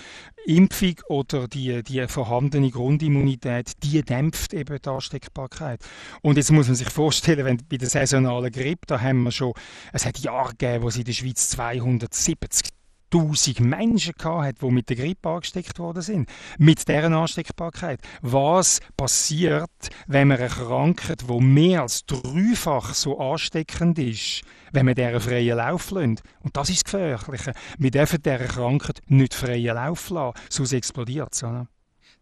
Impfung 0.48 0.96
oder 1.08 1.48
die, 1.48 1.84
die 1.84 2.08
vorhandene 2.08 2.72
Grundimmunität, 2.72 3.74
die 3.84 4.02
dämpft 4.02 4.56
eben 4.56 4.80
die 4.84 4.90
Ansteckbarkeit. 4.90 5.82
Und 6.24 6.38
jetzt 6.38 6.52
muss 6.52 6.66
man 6.66 6.76
sich 6.76 6.90
vorstellen, 6.90 7.46
wenn 7.46 7.58
bei 7.70 7.78
der 7.78 7.90
saisonalen 7.90 8.52
Grippe, 8.52 8.88
da 8.88 9.00
haben 9.00 9.22
wir 9.22 9.32
schon, 9.32 9.54
es 9.94 10.04
hat 10.04 10.18
Jahre 10.18 10.56
gegeben, 10.56 10.84
wo 10.84 10.88
es 10.88 10.98
in 10.98 11.04
der 11.04 11.14
Schweiz 11.14 11.50
270 11.50 12.77
1000 13.14 13.60
Menschen 13.62 14.14
gehabt, 14.18 14.62
die 14.62 14.72
mit 14.72 14.90
der 14.90 14.96
Grippe 14.98 15.30
angesteckt 15.30 15.80
worden 15.80 16.02
sind. 16.02 16.30
Mit 16.58 16.88
deren 16.88 17.14
Ansteckbarkeit. 17.14 18.02
Was 18.22 18.80
passiert, 18.96 19.70
wenn 20.08 20.28
man 20.30 20.38
Krankheit, 20.38 21.24
die 21.30 21.40
mehr 21.40 21.84
als 21.84 22.06
dreifach 22.06 22.94
so 22.94 23.20
ansteckend 23.20 24.00
ist, 24.00 24.42
wenn 24.72 24.86
man 24.86 24.96
dieser 24.96 25.20
freien 25.20 25.58
Lauf 25.58 25.92
lässt? 25.92 26.24
Und 26.42 26.56
das 26.56 26.70
ist 26.70 26.86
das 26.86 26.92
Gefährliche. 26.92 27.54
Wir 27.78 27.92
dürfen 27.92 28.22
dieser 28.22 28.40
Krankheit 28.40 29.02
nicht 29.08 29.34
freien 29.34 29.76
Lauf 29.76 30.10
lassen, 30.10 30.38
sonst 30.50 30.74
explodiert 30.74 31.34
es. 31.34 31.44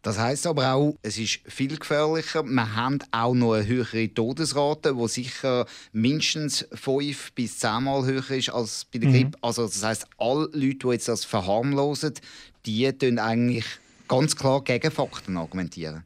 Das 0.05 0.19
heißt 0.19 0.45
aber 0.45 0.71
auch, 0.71 0.99
es 1.01 1.17
ist 1.17 1.39
viel 1.47 1.79
gefährlicher. 1.79 2.43
Wir 2.43 2.75
haben 2.75 2.99
auch 3.09 3.33
noch 3.33 3.53
eine 3.53 3.65
höhere 3.65 4.07
Todesrate, 4.13 4.93
die 4.93 5.07
sicher 5.07 5.65
mindestens 5.93 6.67
fünf 6.73 7.31
bis 7.33 7.57
zehnmal 7.57 8.05
höher 8.05 8.29
ist 8.29 8.51
als 8.51 8.85
bei 8.85 8.99
der 8.99 9.09
mhm. 9.09 9.13
Grippe. 9.13 9.37
Also 9.41 9.63
das 9.63 9.83
heißt, 9.83 10.05
alle 10.19 10.47
Leute, 10.53 10.77
die 10.77 10.87
jetzt 10.89 11.07
das 11.07 11.25
verharmlosen, 11.25 12.13
die 12.67 12.93
tun 12.93 13.17
eigentlich 13.17 13.65
ganz 14.07 14.35
klar 14.35 14.63
gegen 14.63 14.91
Fakten 14.91 15.37
argumentieren. 15.37 16.03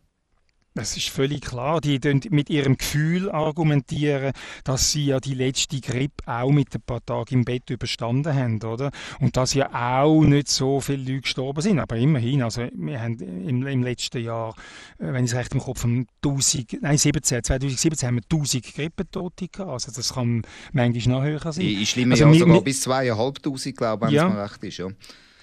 Das 0.76 0.96
ist 0.96 1.10
völlig 1.10 1.42
klar. 1.42 1.82
Die 1.82 2.00
mit 2.30 2.50
ihrem 2.50 2.78
Gefühl 2.78 3.30
argumentieren, 3.32 4.34
dass 4.64 4.92
sie 4.92 5.08
ja 5.08 5.20
die 5.20 5.34
letzte 5.34 5.82
Grippe 5.82 6.24
auch 6.28 6.52
mit 6.52 6.74
ein 6.76 6.82
paar 6.82 7.04
Tagen 7.04 7.36
im 7.36 7.46
Bett 7.46 7.70
überstanden 7.70 8.34
haben, 8.34 8.62
oder? 8.62 8.92
Und 9.20 9.36
dass 9.36 9.54
ja 9.56 9.70
auch 9.74 10.22
nicht 10.22 10.48
so 10.48 10.80
viele 10.80 11.04
Leute 11.04 11.22
gestorben 11.22 11.62
sind. 11.62 11.80
Aber 11.80 11.98
immerhin, 11.98 12.44
also 12.44 12.68
wir 12.74 13.02
haben 13.02 13.20
im, 13.20 13.66
im 13.66 13.84
letzten 13.84 14.24
Jahr, 14.24 14.56
äh, 15.00 15.12
wenn 15.12 15.26
ich 15.26 15.32
es 15.32 15.38
recht 15.38 15.54
im 15.54 15.60
Kopf 15.60 15.84
habe, 15.84 16.06
1000, 16.24 16.82
nein 16.82 16.98
17, 16.98 17.44
2017 17.44 18.08
haben 18.08 18.16
wir 18.16 18.24
1000 18.24 18.74
Grippentote 18.76 19.48
gehabt. 19.48 19.72
Also 19.72 19.92
das 19.92 20.14
kann 20.14 20.44
manchmal 20.72 21.16
noch 21.16 21.24
höher 21.24 21.52
sein. 21.52 21.66
In 21.66 21.86
schlimmen 21.86 22.12
also, 22.12 22.26
Jahren 22.26 22.40
sogar 22.40 22.62
bis 22.62 22.82
2500, 22.82 23.76
glaube 23.76 24.06
ich, 24.06 24.12
wenn 24.14 24.28
es 24.28 24.34
mir 24.34 24.44
recht 24.44 24.64
ist. 24.64 24.78
Ja. 24.78 24.88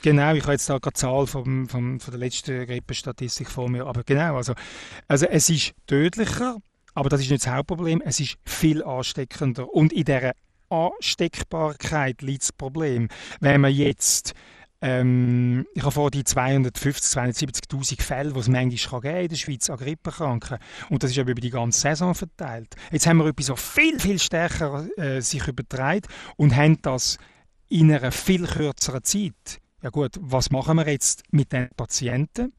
Genau, 0.02 0.34
ich 0.34 0.42
habe 0.42 0.52
jetzt 0.52 0.68
da 0.68 0.78
gerade 0.78 0.94
die 0.94 1.00
Zahl 1.00 1.26
vom, 1.26 1.68
vom, 1.68 1.98
von 2.00 2.10
der 2.12 2.20
letzten 2.20 2.66
Grippenstatistik 2.66 3.50
vor 3.50 3.68
mir. 3.68 3.86
Aber 3.86 4.04
genau, 4.04 4.36
also, 4.36 4.54
also 5.08 5.26
es 5.26 5.50
ist 5.50 5.72
tödlicher, 5.86 6.58
aber 6.94 7.08
das 7.08 7.20
ist 7.20 7.30
nicht 7.30 7.44
das 7.44 7.52
Hauptproblem. 7.52 8.02
Es 8.04 8.20
ist 8.20 8.36
viel 8.44 8.84
ansteckender. 8.84 9.68
Und 9.72 9.92
in 9.92 10.04
dieser 10.04 10.32
Ansteckbarkeit 10.68 12.22
liegt 12.22 12.42
das 12.42 12.52
Problem. 12.52 13.08
Wenn 13.40 13.60
man 13.60 13.72
jetzt 13.72 14.34
ähm, 14.82 15.66
ich 15.74 15.82
habe 15.82 15.92
vor 15.92 16.10
die 16.10 16.22
250, 16.22 17.18
270.000 17.18 18.02
Fälle, 18.02 18.32
die 18.32 18.38
es 18.38 18.48
manchmal 18.48 19.00
kann 19.00 19.16
in 19.16 19.28
der 19.28 19.36
Schweiz 19.36 19.70
an 19.70 19.78
Grippekranken. 19.78 20.58
Und 20.90 21.02
das 21.02 21.10
ist 21.10 21.18
aber 21.18 21.30
über 21.30 21.40
die 21.40 21.50
ganze 21.50 21.80
Saison 21.80 22.14
verteilt. 22.14 22.74
Jetzt 22.92 23.06
haben 23.06 23.18
wir 23.18 23.26
etwas 23.26 23.46
so 23.46 23.56
viel, 23.56 23.98
viel 23.98 24.18
stärker 24.18 24.86
äh, 24.98 25.20
sich 25.22 25.48
übertragen 25.48 26.02
und 26.36 26.54
haben 26.54 26.80
das 26.82 27.16
in 27.68 27.90
einer 27.90 28.12
viel 28.12 28.46
kürzeren 28.46 29.02
Zeit 29.02 29.60
ja 29.86 29.90
gut, 29.90 30.16
was 30.20 30.50
machen 30.50 30.78
wir 30.78 30.88
jetzt 30.88 31.22
mit 31.30 31.52
den 31.52 31.68
Patienten? 31.76 32.52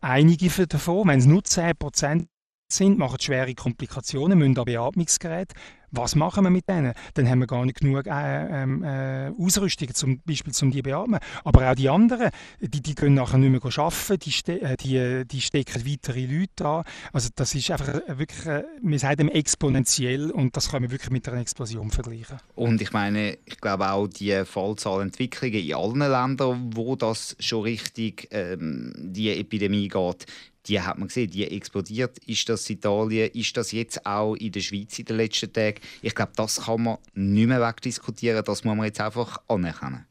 Einige 0.00 0.48
davon, 0.66 1.06
wenn 1.06 1.18
es 1.18 1.26
nur 1.26 1.42
10% 1.42 2.26
sind, 2.72 2.98
machen 2.98 3.20
schwere 3.20 3.54
Komplikationen, 3.54 4.38
müssen 4.38 4.58
an 4.58 4.64
Beatmungsgerät. 4.64 5.52
Was 5.92 6.14
machen 6.14 6.44
wir 6.44 6.50
mit 6.50 6.68
denen? 6.68 6.92
Dann 7.14 7.28
haben 7.28 7.40
wir 7.40 7.46
gar 7.46 7.64
nicht 7.64 7.80
genug 7.80 8.06
äh, 8.06 8.62
ähm, 8.62 8.82
äh, 8.84 9.30
Ausrüstung, 9.38 9.92
zum 9.94 10.20
Beispiel 10.20 10.52
zum 10.52 10.70
die 10.70 10.82
beatmen. 10.82 11.20
Aber 11.44 11.70
auch 11.70 11.74
die 11.74 11.88
anderen, 11.88 12.30
die, 12.60 12.80
die 12.80 12.94
können 12.94 13.14
nachher 13.14 13.38
nicht 13.38 13.50
mehr 13.50 13.78
arbeiten, 13.78 14.18
die, 14.18 14.30
ste 14.30 14.60
äh, 14.60 14.76
die, 14.76 15.24
die 15.26 15.40
stecken 15.40 15.84
weitere 15.86 16.26
Leute 16.26 16.66
an. 16.66 16.84
Also 17.12 17.28
das 17.34 17.54
ist 17.54 17.70
einfach 17.70 17.94
wirklich, 18.06 18.46
äh, 18.46 18.64
wir 18.82 18.98
sagen 18.98 19.28
exponentiell 19.28 20.30
und 20.30 20.56
das 20.56 20.70
kann 20.70 20.82
man 20.82 20.90
wirklich 20.90 21.10
mit 21.10 21.28
einer 21.28 21.40
Explosion 21.40 21.90
vergleichen. 21.90 22.38
Und 22.54 22.80
ich 22.80 22.92
meine, 22.92 23.38
ich 23.44 23.60
glaube 23.60 23.90
auch 23.90 24.06
die 24.06 24.44
Fallzahlentwicklungen 24.44 25.60
in 25.60 25.74
allen 25.74 25.98
Ländern, 25.98 26.70
wo 26.74 26.96
das 26.96 27.36
schon 27.40 27.62
richtig 27.62 28.28
ähm, 28.30 28.92
die 28.96 29.30
Epidemie 29.30 29.88
geht, 29.88 30.26
die 30.70 30.80
hat 30.80 30.98
man 30.98 31.08
gesehen, 31.08 31.30
die 31.30 31.44
explodiert. 31.50 32.18
Ist 32.26 32.48
das 32.48 32.70
Italien? 32.70 33.30
Ist 33.34 33.56
das 33.56 33.72
jetzt 33.72 34.06
auch 34.06 34.34
in 34.36 34.52
der 34.52 34.60
Schweiz 34.60 34.98
in 34.98 35.04
den 35.04 35.16
letzten 35.16 35.52
Tagen? 35.52 35.80
Ich 36.00 36.14
glaube, 36.14 36.32
das 36.36 36.64
kann 36.64 36.82
man 36.82 36.98
nicht 37.14 37.48
mehr 37.48 37.60
wegdiskutieren. 37.60 38.44
Das 38.44 38.64
muss 38.64 38.76
man 38.76 38.86
jetzt 38.86 39.00
einfach 39.00 39.38
anerkennen. 39.48 40.06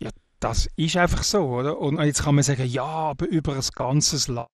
Ja, 0.00 0.10
das 0.40 0.68
ist 0.76 0.96
einfach 0.96 1.22
so, 1.22 1.44
oder? 1.44 1.78
Und 1.78 2.00
jetzt 2.02 2.24
kann 2.24 2.34
man 2.34 2.42
sagen, 2.42 2.66
ja, 2.66 2.84
aber 2.84 3.28
über 3.28 3.54
ein 3.54 3.62
ganzes 3.74 4.26
Land 4.26 4.48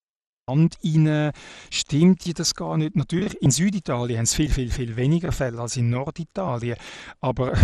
rein, 0.47 1.33
stimmt 1.71 2.39
das 2.39 2.55
gar 2.55 2.77
nicht. 2.77 2.95
Natürlich, 2.95 3.41
in 3.41 3.51
Süditalien 3.51 4.19
haben 4.19 4.25
es 4.25 4.35
viel, 4.35 4.51
viel, 4.51 4.71
viel 4.71 4.97
weniger 4.97 5.33
Fälle 5.33 5.59
als 5.59 5.77
in 5.79 5.89
Norditalien. 5.89 6.77
Aber 7.21 7.55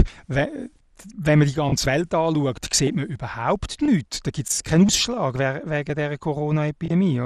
wenn 1.16 1.38
man 1.38 1.48
die 1.48 1.54
ganze 1.54 1.86
Welt 1.86 2.14
anschaut, 2.14 2.58
sieht 2.72 2.94
man 2.94 3.06
überhaupt 3.06 3.82
nichts. 3.82 4.20
Da 4.20 4.30
gibt 4.30 4.48
es 4.48 4.62
keinen 4.62 4.86
Ausschlag 4.86 5.38
wegen 5.38 5.94
der 5.94 6.18
Corona-Epidemie. 6.18 7.20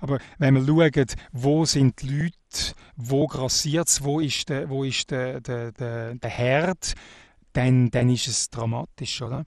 Aber 0.00 0.18
wenn 0.38 0.54
man 0.54 0.66
schaut, 0.66 1.14
wo 1.32 1.64
sind 1.64 2.02
die 2.02 2.08
Leute, 2.08 2.74
wo 2.96 3.26
grassiert 3.26 3.88
es, 3.88 4.04
wo 4.04 4.20
ist 4.20 4.48
der, 4.48 4.68
wo 4.68 4.84
ist 4.84 5.10
der, 5.10 5.40
der, 5.40 5.72
der, 5.72 6.14
der 6.14 6.30
Herd, 6.30 6.94
dann, 7.52 7.90
dann 7.90 8.10
ist 8.10 8.28
es 8.28 8.50
dramatisch. 8.50 9.22
Oder? 9.22 9.44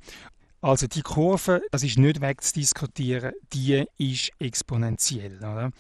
Also 0.62 0.88
die 0.88 1.02
Kurve, 1.02 1.62
das 1.72 1.84
ist 1.84 1.98
nicht 1.98 2.22
wegzudiskutieren, 2.22 3.34
die 3.54 3.86
ist 3.98 4.32
exponentiell. 4.40 5.38
Oder? 5.38 5.72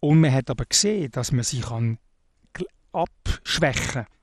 Und 0.00 0.20
man 0.20 0.32
hat 0.32 0.50
aber 0.50 0.66
gesehen, 0.66 1.10
dass 1.10 1.32
man 1.32 1.44
sie 1.44 1.62
abschwächen 2.92 4.04
kann 4.04 4.15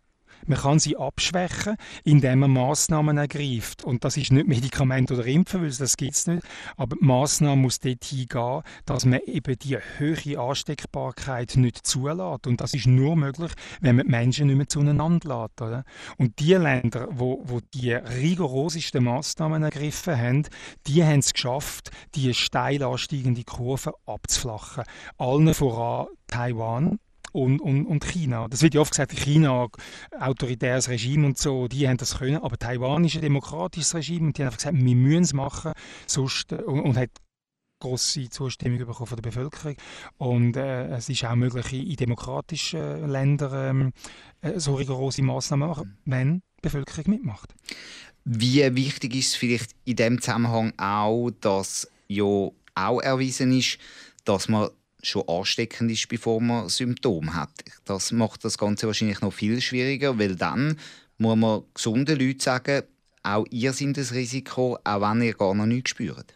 man 0.48 0.60
kann 0.60 0.80
sie 0.80 0.98
abschwächen, 0.98 1.76
indem 2.04 2.40
man 2.40 2.52
Massnahmen 2.52 3.18
ergreift. 3.18 3.84
Und 3.84 4.04
das 4.04 4.18
ist 4.18 4.32
nicht 4.32 4.48
Medikament 4.48 5.12
oder 5.12 5.26
Impfen, 5.26 5.62
weil 5.62 5.72
das 5.72 5.98
gibt 5.98 6.14
es 6.14 6.28
nicht. 6.28 6.44
Aber 6.78 6.96
die 6.96 7.06
Massnahme 7.06 7.62
muss 7.62 7.80
dort 7.80 8.04
hingehen, 8.04 8.62
dass 8.86 9.06
man 9.06 9.20
eben 9.26 9.58
die 9.60 9.78
höhere 9.98 10.40
Ansteckbarkeit 10.40 11.56
nicht 11.56 11.86
zulässt. 11.86 12.48
Und 12.48 12.62
das 12.62 12.74
ist 12.74 12.88
nur 12.88 13.16
möglich, 13.16 13.52
wenn 13.82 13.96
man 13.96 14.06
die 14.06 14.12
Menschen 14.12 14.48
nicht 14.48 14.58
mehr 14.58 14.68
zueinander 14.68 15.42
lässt. 15.42 15.62
Oder? 15.62 15.84
Und 16.18 16.40
die 16.40 16.54
Länder, 16.54 17.08
wo, 17.12 17.42
wo 17.46 17.60
die 17.74 17.94
rigorosesten 17.94 19.04
Massnahmen 19.04 19.64
ergriffen 19.64 20.18
haben, 20.18 20.44
die 20.88 21.04
haben 21.04 21.20
es 21.20 21.34
geschafft, 21.34 21.92
die 22.16 22.34
steil 22.34 22.84
ansteigende 22.84 23.44
Kurve 23.44 23.94
abzuflachen. 24.06 24.84
Allen 25.18 25.54
voran 25.54 26.08
Taiwan 26.28 27.00
und, 27.34 27.60
und, 27.60 27.86
und 27.86 28.06
China. 28.06 28.48
Das 28.48 28.62
wird 28.62 28.76
ja 28.76 28.82
oft 28.82 28.92
gesagt, 28.92 29.12
China, 29.12 29.68
autoritäres 30.18 30.88
Regime 30.88 31.26
und 31.26 31.38
so, 31.38 31.68
die 31.68 31.88
haben 31.88 31.98
das 31.98 32.20
können, 32.20 32.38
aber 32.38 32.58
Taiwan 32.58 33.04
ist 33.04 33.16
ein 33.16 33.22
demokratisches 33.22 33.94
Regime 33.96 34.28
und 34.28 34.38
die 34.38 34.44
haben 34.44 34.48
einfach 34.48 34.60
gesagt, 34.60 34.78
wir 34.78 34.96
müssen 34.96 35.24
es 35.24 35.34
machen, 35.34 35.74
sonst, 36.08 36.52
äh, 36.54 36.56
und, 36.56 36.82
und 36.82 36.98
hat 36.98 37.10
große 37.80 38.30
Zustimmung 38.30 38.78
bekommen 38.80 39.08
von 39.08 39.18
der 39.18 39.30
Bevölkerung. 39.30 39.76
Und 40.18 40.56
äh, 40.56 40.88
es 40.90 41.10
ist 41.10 41.26
auch 41.26 41.36
möglich, 41.36 41.74
in 41.74 41.96
demokratischen 41.98 43.10
Ländern 43.10 43.78
ähm, 43.82 43.94
äh, 44.42 44.58
so 44.58 44.76
rigorose 44.76 45.22
Massnahmen 45.22 45.68
machen, 45.68 45.98
wenn 46.06 46.42
die 46.58 46.62
Bevölkerung 46.62 47.12
mitmacht. 47.12 47.54
Wie 48.24 48.64
wichtig 48.76 49.16
ist 49.16 49.30
es 49.30 49.36
vielleicht 49.36 49.72
in 49.84 49.98
dem 49.98 50.22
Zusammenhang 50.22 50.72
auch, 50.78 51.32
dass 51.42 51.90
ja 52.08 52.24
auch 52.76 53.02
erwiesen 53.02 53.52
ist, 53.52 53.80
dass 54.24 54.48
man 54.48 54.70
schon 55.04 55.28
ansteckend 55.28 55.92
ist, 55.92 56.08
bevor 56.08 56.42
man 56.42 56.70
Symptome 56.70 57.34
hat. 57.34 57.52
Das 57.86 58.12
macht 58.12 58.44
das 58.44 58.58
Ganze 58.58 58.88
wahrscheinlich 58.88 59.22
noch 59.22 59.34
viel 59.34 59.62
schwieriger, 59.62 60.18
weil 60.18 60.36
dann 60.36 60.80
muss 61.18 61.36
man 61.38 61.64
gesunden 61.74 62.20
Leuten 62.20 62.40
sagen, 62.40 62.84
auch 63.24 63.46
ihr 63.50 63.74
seid 63.74 63.98
das 63.98 64.14
Risiko, 64.14 64.78
auch 64.84 65.02
wenn 65.02 65.22
ihr 65.22 65.34
gar 65.34 65.54
noch 65.54 65.66
nichts 65.66 65.92
spürt. 65.92 66.34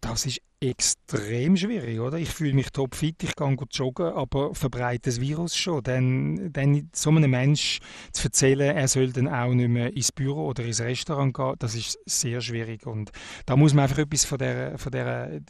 Das 0.00 0.24
ist 0.24 0.40
extrem 0.60 1.56
schwierig, 1.56 2.00
oder? 2.00 2.18
Ich 2.18 2.28
fühle 2.28 2.52
mich 2.52 2.70
topfit, 2.70 3.22
ich 3.22 3.34
kann 3.34 3.56
gut 3.56 3.74
joggen, 3.74 4.06
aber 4.06 4.54
verbreite 4.54 5.10
das 5.10 5.20
Virus 5.20 5.56
schon. 5.56 5.82
Dann, 5.82 6.52
dann 6.52 6.90
so 6.94 7.10
einem 7.10 7.30
Mensch 7.30 7.80
zu 8.12 8.24
erzählen, 8.24 8.76
er 8.76 8.88
soll 8.88 9.10
dann 9.12 9.26
auch 9.26 9.54
nicht 9.54 9.68
mehr 9.68 9.94
ins 9.96 10.12
Büro 10.12 10.48
oder 10.48 10.64
ins 10.64 10.80
Restaurant 10.80 11.34
gehen, 11.34 11.54
das 11.58 11.74
ist 11.74 11.98
sehr 12.04 12.40
schwierig. 12.42 12.86
Und 12.86 13.10
da 13.46 13.56
muss 13.56 13.72
man 13.72 13.84
einfach 13.84 13.98
etwas 13.98 14.24
von 14.26 14.38
der, 14.38 14.78
von 14.78 14.92
der 14.92 15.40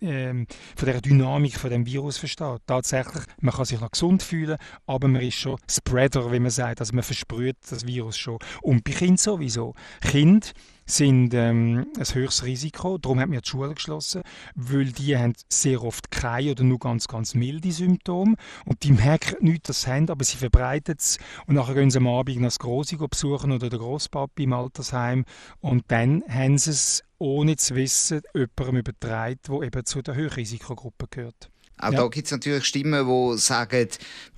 ähm, 0.00 0.46
von 0.76 0.86
der 0.86 1.00
Dynamik 1.00 1.56
von 1.56 1.70
dem 1.70 1.86
Virus 1.86 2.18
versteht. 2.18 2.60
Tatsächlich, 2.66 3.24
man 3.40 3.54
kann 3.54 3.64
sich 3.64 3.80
noch 3.80 3.90
gesund 3.90 4.22
fühlen, 4.22 4.56
aber 4.86 5.08
man 5.08 5.22
ist 5.22 5.34
schon 5.34 5.58
Spreader, 5.70 6.32
wie 6.32 6.40
man 6.40 6.50
sagt, 6.50 6.80
also 6.80 6.94
man 6.94 7.04
versprüht 7.04 7.56
das 7.68 7.86
Virus 7.86 8.18
schon. 8.18 8.38
Und 8.62 8.84
bei 8.84 8.92
Kindern 8.92 9.16
sowieso. 9.16 9.74
Kinder 10.00 10.48
sind 10.90 11.32
ähm, 11.34 11.86
ein 11.96 12.14
höchstes 12.14 12.44
Risiko. 12.44 12.98
Darum 12.98 13.20
haben 13.20 13.32
wir 13.32 13.40
die 13.40 13.48
Schule 13.48 13.74
geschlossen, 13.74 14.22
weil 14.54 14.92
die 14.92 15.16
haben 15.16 15.34
sehr 15.48 15.82
oft 15.82 16.10
keine 16.10 16.52
oder 16.52 16.64
nur 16.64 16.78
ganz, 16.78 17.08
ganz 17.08 17.34
milde 17.34 17.72
Symptome. 17.72 18.36
Und 18.64 18.82
die 18.82 18.92
merken 18.92 19.44
nicht, 19.44 19.68
dass 19.68 19.82
sie 19.82 19.90
haben, 19.90 20.08
aber 20.10 20.24
sie 20.24 20.36
verbreiten 20.36 20.96
es. 20.98 21.18
Und 21.46 21.54
nachher 21.54 21.74
gehen 21.74 21.90
sie 21.90 21.98
am 21.98 22.06
Abend 22.06 22.44
das 22.44 22.58
Grosse 22.58 22.96
besuchen 22.96 23.52
oder 23.52 23.68
der 23.68 23.78
Großpapi 23.78 24.44
im 24.44 24.52
Altersheim. 24.52 25.24
Und 25.60 25.84
dann 25.88 26.22
haben 26.28 26.58
sie 26.58 26.70
es, 26.70 27.04
ohne 27.18 27.56
zu 27.56 27.74
wissen, 27.74 28.22
jemandem 28.34 28.78
übertragen, 28.78 29.38
der 29.48 29.62
eben 29.62 29.84
zu 29.84 30.02
der 30.02 30.14
Höchrisikogruppe 30.14 31.06
gehört. 31.10 31.50
Auch 31.82 31.92
ja. 31.92 31.98
da 32.02 32.08
gibt 32.08 32.26
es 32.26 32.32
natürlich 32.32 32.64
Stimmen, 32.66 33.06
die 33.06 33.38
sagen, 33.38 33.88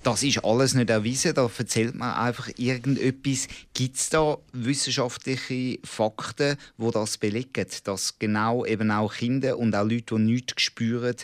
das 0.01 0.23
ist 0.23 0.45
alles 0.45 0.75
nicht 0.75 0.89
erwiesen, 0.89 1.33
da 1.33 1.49
erzählt 1.57 1.93
man 1.93 2.13
einfach 2.13 2.49
irgendetwas. 2.55 3.49
Gibt 3.73 3.97
es 3.97 4.09
da 4.09 4.37
wissenschaftliche 4.53 5.79
Fakten, 5.83 6.57
die 6.77 6.91
das 6.91 7.17
belegen, 7.17 7.67
dass 7.83 8.17
genau 8.17 8.65
eben 8.65 8.91
auch 8.91 9.13
Kinder 9.13 9.57
und 9.57 9.75
auch 9.75 9.83
Leute, 9.83 10.15
die 10.15 10.21
nichts 10.21 10.61
spüren, 10.61 11.15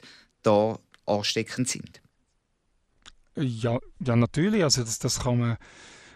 da 0.44 0.78
ansteckend 1.06 1.70
sind? 1.70 2.02
Ja, 3.36 3.80
ja 4.06 4.16
natürlich. 4.18 4.64
Also 4.64 4.84
das, 4.84 5.00
das 5.00 5.22
kann 5.22 5.40
man 5.40 5.58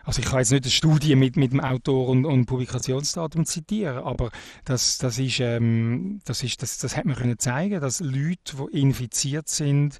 also 0.03 0.21
ich 0.21 0.27
kann 0.27 0.39
jetzt 0.39 0.51
nicht 0.51 0.65
eine 0.65 0.71
Studie 0.71 1.15
mit, 1.15 1.37
mit 1.37 1.53
dem 1.53 1.61
Autor 1.61 2.09
und, 2.09 2.25
und 2.25 2.45
Publikationsdatum 2.45 3.45
zitieren, 3.45 3.99
aber 3.99 4.31
das, 4.65 4.97
das, 4.97 5.17
ist, 5.17 5.39
ähm, 5.39 6.19
das, 6.25 6.43
ist, 6.43 6.61
das, 6.61 6.77
das 6.77 6.97
hat 6.97 7.05
man 7.05 7.15
können 7.15 7.39
zeigen, 7.39 7.79
dass 7.79 8.01
Leute, 8.01 8.57
die 8.73 8.81
infiziert 8.81 9.47
sind, 9.47 9.99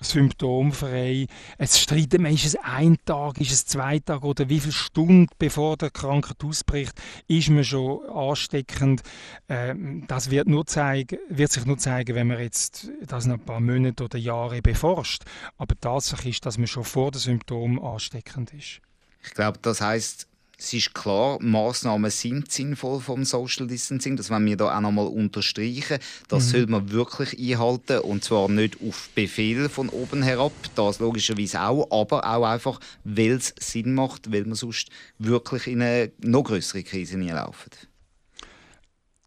symptomfrei, 0.00 1.26
es 1.58 1.78
streiten 1.78 2.24
ist 2.24 2.46
es 2.46 2.56
ein 2.56 2.96
Tag, 3.04 3.40
ist 3.40 3.52
es 3.52 3.66
zwei 3.66 3.98
Tage 3.98 4.26
oder 4.26 4.48
wie 4.48 4.60
viele 4.60 4.72
Stunden 4.72 5.28
bevor 5.38 5.76
der 5.76 5.90
Krankheit 5.90 6.42
ausbricht, 6.42 7.00
ist 7.28 7.50
man 7.50 7.64
schon 7.64 8.08
ansteckend. 8.08 9.02
Ähm, 9.48 10.04
das 10.08 10.30
wird, 10.30 10.48
nur 10.48 10.66
zeigen, 10.66 11.18
wird 11.28 11.52
sich 11.52 11.66
nur 11.66 11.78
zeigen, 11.78 12.14
wenn 12.14 12.26
man 12.26 12.40
jetzt 12.40 12.90
das 13.02 13.26
noch 13.26 13.34
ein 13.34 13.44
paar 13.44 13.60
Monate 13.60 14.04
oder 14.04 14.18
Jahre 14.18 14.62
beforscht. 14.62 15.24
Aber 15.58 15.78
Tatsache 15.78 16.28
ist, 16.28 16.46
dass 16.46 16.58
man 16.58 16.66
schon 16.66 16.84
vor 16.84 17.10
den 17.10 17.20
Symptomen 17.20 17.78
ansteckend 17.78 18.52
ist. 18.54 18.80
Ich 19.22 19.34
glaube, 19.34 19.58
das 19.62 19.80
heißt, 19.80 20.26
es 20.62 20.72
ist 20.74 20.94
klar, 20.94 21.38
Maßnahmen 21.40 22.10
sind 22.10 22.52
sinnvoll 22.52 23.00
vom 23.00 23.24
Social 23.24 23.66
Distancing. 23.66 24.16
Das 24.16 24.30
wollen 24.30 24.46
wir 24.46 24.56
da 24.56 24.76
auch 24.76 24.80
nochmal 24.80 25.08
unterstreichen. 25.08 25.98
Das 26.28 26.46
mhm. 26.46 26.50
soll 26.50 26.66
man 26.68 26.90
wirklich 26.92 27.36
einhalten 27.36 27.98
und 27.98 28.22
zwar 28.22 28.48
nicht 28.48 28.78
auf 28.80 29.10
Befehl 29.14 29.68
von 29.68 29.88
oben 29.88 30.22
herab, 30.22 30.52
das 30.76 31.00
logischerweise 31.00 31.62
auch, 31.62 31.90
aber 31.90 32.24
auch 32.24 32.44
einfach, 32.44 32.78
weil 33.02 33.32
es 33.32 33.54
Sinn 33.58 33.94
macht, 33.94 34.32
weil 34.32 34.44
man 34.44 34.54
sonst 34.54 34.88
wirklich 35.18 35.66
in 35.66 35.82
eine 35.82 36.12
noch 36.22 36.44
größere 36.44 36.84
Krise 36.84 37.18
laufen. 37.18 37.70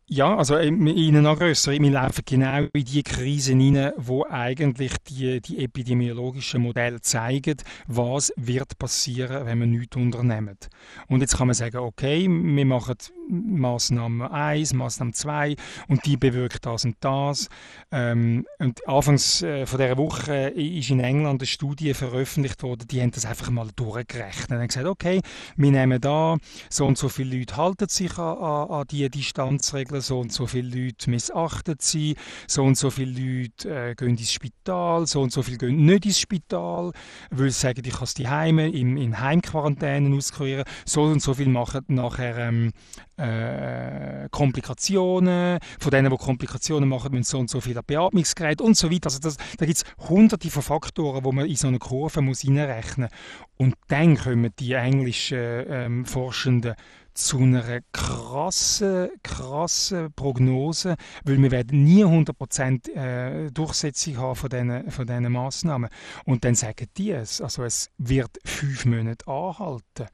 Ja, 0.08 0.38
also 0.38 0.56
in 0.58 0.88
einer 0.88 1.36
größeren, 1.36 1.82
wir 1.82 1.90
laufen 1.90 2.22
genau 2.28 2.68
in 2.74 2.86
die 2.86 3.02
Krisen 3.02 3.60
hinein, 3.60 3.92
wo 3.98 4.24
eigentlich 4.30 4.92
die, 5.10 5.42
die 5.42 5.64
epidemiologischen 5.64 6.62
Modelle 6.62 7.02
zeigen, 7.02 7.58
was 7.88 8.32
wird 8.36 8.78
passieren, 8.78 9.48
wenn 9.48 9.60
wir 9.62 9.66
nichts 9.66 9.98
unternehmen. 9.98 10.60
Und 11.08 11.22
jetzt 11.22 11.36
kann 11.36 11.48
man 11.48 11.56
sagen, 11.56 11.78
okay, 11.78 12.28
wir 12.30 12.66
machen 12.68 12.98
Maßnahme 13.30 14.32
1, 14.32 14.74
Maßnahme 14.74 15.12
2 15.12 15.56
und 15.88 16.06
die 16.06 16.18
bewirkt 16.18 16.66
das 16.66 16.86
und 16.86 16.98
das. 17.00 17.50
Ähm, 17.92 18.46
und 18.60 18.88
anfangs 18.88 19.42
äh, 19.42 19.66
von 19.66 19.80
dieser 19.80 19.98
Woche 19.98 20.50
ist 20.50 20.90
in 20.90 21.00
England 21.00 21.42
eine 21.42 21.48
Studie 21.48 21.94
veröffentlicht 21.94 22.62
worden, 22.64 22.88
die 22.88 23.02
haben 23.02 23.12
das 23.12 23.26
einfach 23.26 23.50
mal 23.50 23.70
durchgerechnet. 23.76 24.52
Und 24.52 24.58
haben 24.58 24.68
gesagt, 24.68 24.86
okay, 24.86 25.22
wir 25.56 25.72
nehmen 25.72 26.00
da, 26.00 26.38
so 26.70 26.86
und 26.86 26.98
so 26.98 27.10
viele 27.10 27.38
Leute 27.38 27.58
halten 27.58 27.88
sich 27.90 28.18
an, 28.18 28.38
an, 28.38 28.70
an 28.70 28.86
die 28.90 29.10
Distanzregeln, 29.10 29.95
so 30.02 30.20
und 30.20 30.32
so 30.32 30.48
viele 30.48 30.86
Leute 30.86 31.10
missachten 31.10 31.76
sie, 31.80 32.16
so 32.48 32.64
und 32.64 32.78
so 32.78 32.90
viele 32.90 33.12
Leute 33.12 33.70
äh, 33.70 33.96
gehen 33.96 34.18
ins 34.18 34.32
Spital, 34.32 35.08
so 35.08 35.22
und 35.22 35.32
so 35.32 35.42
viele 35.42 35.58
gehen 35.58 35.86
nicht 35.86 36.06
ins 36.06 36.20
Spital, 36.20 36.92
weil 37.32 37.50
sie 37.52 37.60
sagen, 37.60 37.82
ich 37.86 37.94
kann 37.94 38.08
die 38.18 38.28
Heime 38.28 38.70
in, 38.70 38.98
in 38.98 39.20
Heimquarantäne 39.20 40.16
auskurieren, 40.16 40.66
so 40.86 41.04
und 41.04 41.22
so 41.22 41.34
viele 41.34 41.50
machen 41.50 41.84
nachher 41.88 42.38
ähm, 42.38 42.72
äh, 43.18 44.28
Komplikationen, 44.30 45.60
von 45.80 45.92
denen, 45.92 46.10
die 46.10 46.18
Komplikationen 46.18 46.90
machen, 46.90 47.12
müssen 47.12 47.24
so 47.24 47.40
und 47.40 47.50
so 47.50 47.62
viele 47.62 47.82
Beatmungsgeräte 47.84 48.64
und 48.64 48.78
so 48.78 48.92
weiter. 48.92 49.08
Also 49.08 49.20
das, 49.20 49.38
da 49.58 49.66
gibt 49.66 49.78
es 49.78 49.84
hunderte 50.10 50.50
von 50.50 50.62
Faktoren, 50.62 51.24
die 51.24 51.32
man 51.32 51.46
in 51.46 51.56
so 51.56 51.68
eine 51.68 51.80
Kurve 51.80 52.22
muss 52.22 52.46
reinrechnen 52.46 53.10
muss. 53.10 53.56
Und 53.58 53.76
dann 53.88 54.18
kommen 54.18 54.52
die 54.60 54.74
englischen 54.74 55.38
ähm, 55.38 56.06
Forschenden 56.06 56.76
zu 57.16 57.40
einer 57.40 57.82
krassen, 57.92 59.10
krassen 59.24 60.14
Prognose, 60.14 60.96
weil 61.24 61.42
wir 61.42 61.52
werden 61.52 61.84
nie 61.84 62.06
100% 62.06 62.92
äh, 62.94 63.52
Durchsetzung 63.52 64.18
haben 64.18 64.36
von 64.36 64.50
diesen, 64.50 64.92
von 64.92 65.08
diesen 65.08 65.32
Massnahmen. 65.32 65.90
Und 66.26 66.44
dann 66.44 66.56
sagen 66.56 66.88
die 66.98 67.12
es, 67.12 67.42
also 67.42 67.64
es 67.64 67.90
wird 67.98 68.38
fünf 68.46 68.86
Monate 68.86 69.28
anhalten. 69.28 70.08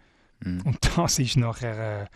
Mhm. 0.44 0.62
Und 0.62 0.78
das 0.96 1.20
ist 1.20 1.36
nachher... 1.36 2.04
Äh, 2.04 2.08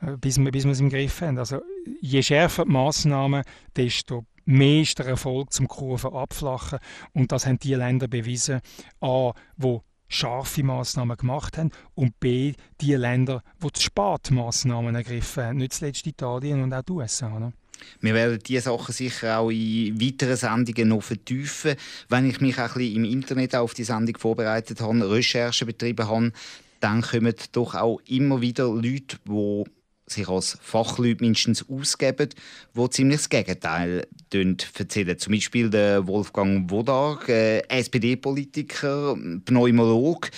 äh, 0.00 0.16
bis, 0.16 0.38
wir, 0.38 0.50
bis 0.50 0.64
wir 0.64 0.72
es 0.72 0.80
im 0.80 0.90
Griff 0.90 1.20
haben. 1.20 1.38
Also, 1.38 1.60
je 2.00 2.22
schärfer 2.22 2.64
die 2.64 2.70
Massnahmen, 2.70 3.42
desto 3.76 4.24
mehr 4.44 4.82
ist 4.82 4.98
der 4.98 5.06
Erfolg 5.06 5.52
zum 5.52 5.68
Kurven 5.68 6.12
abflachen. 6.12 6.78
Und 7.12 7.32
das 7.32 7.46
haben 7.46 7.58
die 7.58 7.74
Länder 7.74 8.08
bewiesen, 8.08 8.60
A, 9.00 9.32
wo 9.56 9.82
scharfe 10.08 10.62
Massnahmen 10.62 11.16
gemacht 11.16 11.58
haben 11.58 11.70
und 11.94 12.18
B, 12.20 12.54
die 12.80 12.94
Länder, 12.94 13.42
die 13.62 13.68
die 13.70 13.80
Spartmaßnahmen 13.80 14.94
ergriffen 14.94 15.44
haben, 15.44 15.58
nicht 15.58 15.74
zuletzt 15.74 16.06
Italien 16.06 16.62
und 16.62 16.72
auch 16.72 16.82
die 16.82 16.92
USA. 16.92 17.38
Ne? 17.38 17.52
Wir 18.00 18.14
werden 18.14 18.38
diese 18.44 18.62
Sachen 18.62 18.92
sicher 18.92 19.38
auch 19.38 19.50
in 19.50 20.00
weiteren 20.00 20.36
Sendungen 20.36 20.88
noch 20.88 21.02
vertiefen. 21.02 21.76
Wenn 22.08 22.28
ich 22.28 22.40
mich 22.40 22.58
auch 22.58 22.74
ein 22.74 22.74
bisschen 22.74 23.04
im 23.04 23.04
Internet 23.04 23.54
auf 23.54 23.74
die 23.74 23.84
Sendung 23.84 24.16
vorbereitet 24.16 24.80
habe, 24.80 25.10
Recherchen 25.10 25.66
betrieben 25.66 26.08
habe, 26.08 26.32
dann 26.80 27.02
kommen 27.02 27.34
doch 27.52 27.74
auch 27.74 28.00
immer 28.06 28.40
wieder 28.40 28.68
Leute, 28.68 29.18
die 29.26 29.64
sich 30.10 30.28
als 30.28 30.58
Fachleute 30.60 31.22
mindestens 31.22 31.64
ausgeben, 31.68 32.30
die 32.74 32.90
ziemlich 32.90 33.18
das 33.18 33.28
Gegenteil 33.28 34.06
erzählen. 34.32 35.18
Zum 35.18 35.32
Beispiel 35.32 35.70
der 35.70 36.06
Wolfgang 36.06 36.70
Wodarg, 36.70 37.28
äh, 37.28 37.60
SPD-Politiker, 37.68 39.16
Pneumolog 39.44 40.30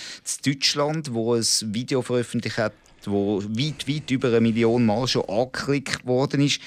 in 0.45 0.53
Deutschland, 0.53 1.13
wo 1.13 1.35
ein 1.35 1.45
Video 1.65 2.01
veröffentlicht 2.01 2.57
hat, 2.57 2.73
wo 3.09 3.41
weit, 3.43 3.87
weit 3.87 4.11
über 4.11 4.29
eine 4.29 4.41
Million 4.41 4.85
Mal 4.85 5.07
schon 5.07 5.27
angeklickt 5.27 6.05
worden 6.05 6.41
ist, 6.41 6.61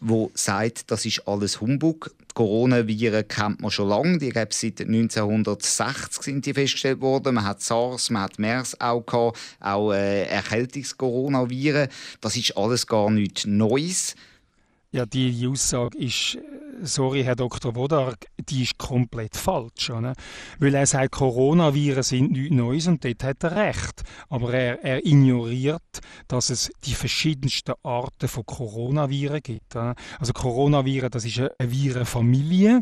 wo 0.00 0.30
sagt, 0.34 0.90
das 0.90 1.04
ist 1.04 1.26
alles 1.26 1.60
Humbug. 1.60 2.10
Die 2.30 2.34
Coronaviren 2.34 3.26
kennt 3.26 3.60
man 3.60 3.70
schon 3.70 3.88
lange, 3.88 4.18
die 4.18 4.30
gibt 4.30 4.54
seit 4.54 4.80
1960 4.80 6.22
sind 6.22 6.46
die 6.46 6.54
festgestellt 6.54 7.00
worden. 7.00 7.34
Man 7.34 7.44
hat 7.44 7.60
SARS, 7.60 8.10
man 8.10 8.22
hat 8.22 8.38
MERS 8.38 8.80
auch 8.80 9.04
gehabt, 9.04 9.38
auch 9.58 9.92
äh, 9.92 10.24
Erkältungs-Coronaviren. 10.26 11.88
Das 12.20 12.36
ist 12.36 12.56
alles 12.56 12.86
gar 12.86 13.10
nichts 13.10 13.46
Neues. 13.46 14.14
Ja, 14.92 15.06
die 15.06 15.46
Aussage 15.46 15.96
ist, 15.98 16.36
sorry, 16.82 17.22
Herr 17.22 17.36
Dr. 17.36 17.76
Wodarg, 17.76 18.26
die 18.48 18.64
ist 18.64 18.76
komplett 18.76 19.36
falsch. 19.36 19.88
Oder? 19.88 20.14
Weil 20.58 20.74
er 20.74 20.84
sagt, 20.84 21.12
Coronaviren 21.12 22.02
sind 22.02 22.32
nichts 22.32 22.52
Neues 22.52 22.88
und 22.88 23.04
dort 23.04 23.22
hat 23.22 23.44
er 23.44 23.56
recht. 23.56 24.02
Aber 24.28 24.52
er, 24.52 24.82
er 24.82 25.06
ignoriert, 25.06 26.00
dass 26.26 26.50
es 26.50 26.72
die 26.84 26.94
verschiedensten 26.94 27.74
Arten 27.84 28.26
von 28.26 28.44
Coronaviren 28.44 29.40
gibt. 29.40 29.76
Oder? 29.76 29.94
Also 30.18 30.32
Coronaviren, 30.32 31.10
das 31.10 31.24
ist 31.24 31.38
eine 31.38 31.70
Virenfamilie. 31.70 32.80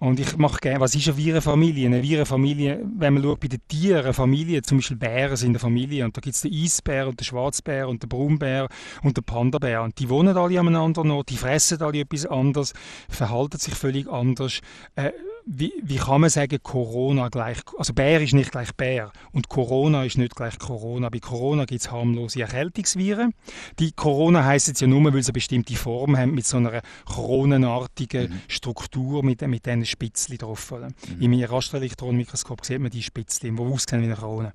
Und 0.00 0.18
ich 0.18 0.38
mache 0.38 0.60
gerne, 0.60 0.80
was 0.80 0.94
ist 0.94 1.08
eine 1.08 1.18
Virenfamilie? 1.18 1.86
Eine 1.86 2.02
Virenfamilie, 2.02 2.82
wenn 2.96 3.12
man 3.12 3.22
schaut 3.22 3.40
bei 3.40 3.48
den 3.48 3.60
Tieren, 3.68 4.14
Familie, 4.14 4.62
zum 4.62 4.78
Beispiel 4.78 4.96
Bären 4.96 5.36
sind 5.36 5.50
eine 5.50 5.58
Familie 5.58 6.06
und 6.06 6.16
da 6.16 6.22
gibt 6.22 6.34
es 6.34 6.40
den 6.40 6.54
Eisbär 6.54 7.06
und 7.06 7.20
den 7.20 7.24
Schwarzbär 7.24 7.86
und 7.86 8.02
den 8.02 8.08
Braunbär 8.08 8.68
und 9.02 9.18
den 9.18 9.24
Pandabär 9.24 9.82
und 9.82 9.98
die 9.98 10.08
wohnen 10.08 10.38
alle 10.38 10.58
an 10.58 10.68
einem 10.68 10.80
anderen 10.80 11.10
Ort, 11.10 11.28
die 11.28 11.36
fressen 11.36 11.82
alle 11.82 12.00
etwas 12.00 12.24
anderes, 12.24 12.72
verhalten 13.10 13.58
sich 13.58 13.74
völlig 13.74 14.08
anders. 14.08 14.60
Äh, 14.96 15.10
wie, 15.52 15.72
wie 15.82 15.96
kann 15.96 16.20
man 16.20 16.30
sagen, 16.30 16.58
Corona 16.62 17.28
gleich, 17.28 17.58
also 17.76 17.92
Bär 17.92 18.20
ist 18.20 18.34
nicht 18.34 18.52
gleich 18.52 18.72
Bär 18.76 19.10
und 19.32 19.48
Corona 19.48 20.04
ist 20.04 20.16
nicht 20.16 20.36
gleich 20.36 20.56
Corona. 20.60 21.08
Bei 21.08 21.18
Corona 21.18 21.64
gibt 21.64 21.80
es 21.80 21.90
harmlose 21.90 22.42
Erkältungsviren. 22.42 23.34
Die 23.80 23.90
Corona 23.90 24.44
heisst 24.44 24.68
jetzt 24.68 24.80
ja 24.80 24.86
nur, 24.86 25.02
weil 25.12 25.20
sie 25.22 25.30
eine 25.30 25.32
bestimmte 25.32 25.74
Form 25.74 26.16
haben, 26.16 26.34
mit 26.34 26.46
so 26.46 26.58
einer 26.58 26.82
kronenartigen 27.04 28.30
mhm. 28.30 28.40
Struktur, 28.46 29.24
mit, 29.24 29.40
mit 29.42 29.66
diesen 29.66 29.84
Spitzchen 29.86 30.38
drauf. 30.38 30.70
Oder? 30.70 30.88
Mhm. 31.18 31.32
Im 31.32 31.42
Rasterelektronenmikroskop 31.42 32.64
sieht 32.64 32.78
man 32.78 32.92
die 32.92 33.02
Spitzchen, 33.02 33.56
die 33.56 33.60
aussehen 33.60 34.02
wie 34.02 34.06
eine 34.06 34.14
Krone. 34.14 34.52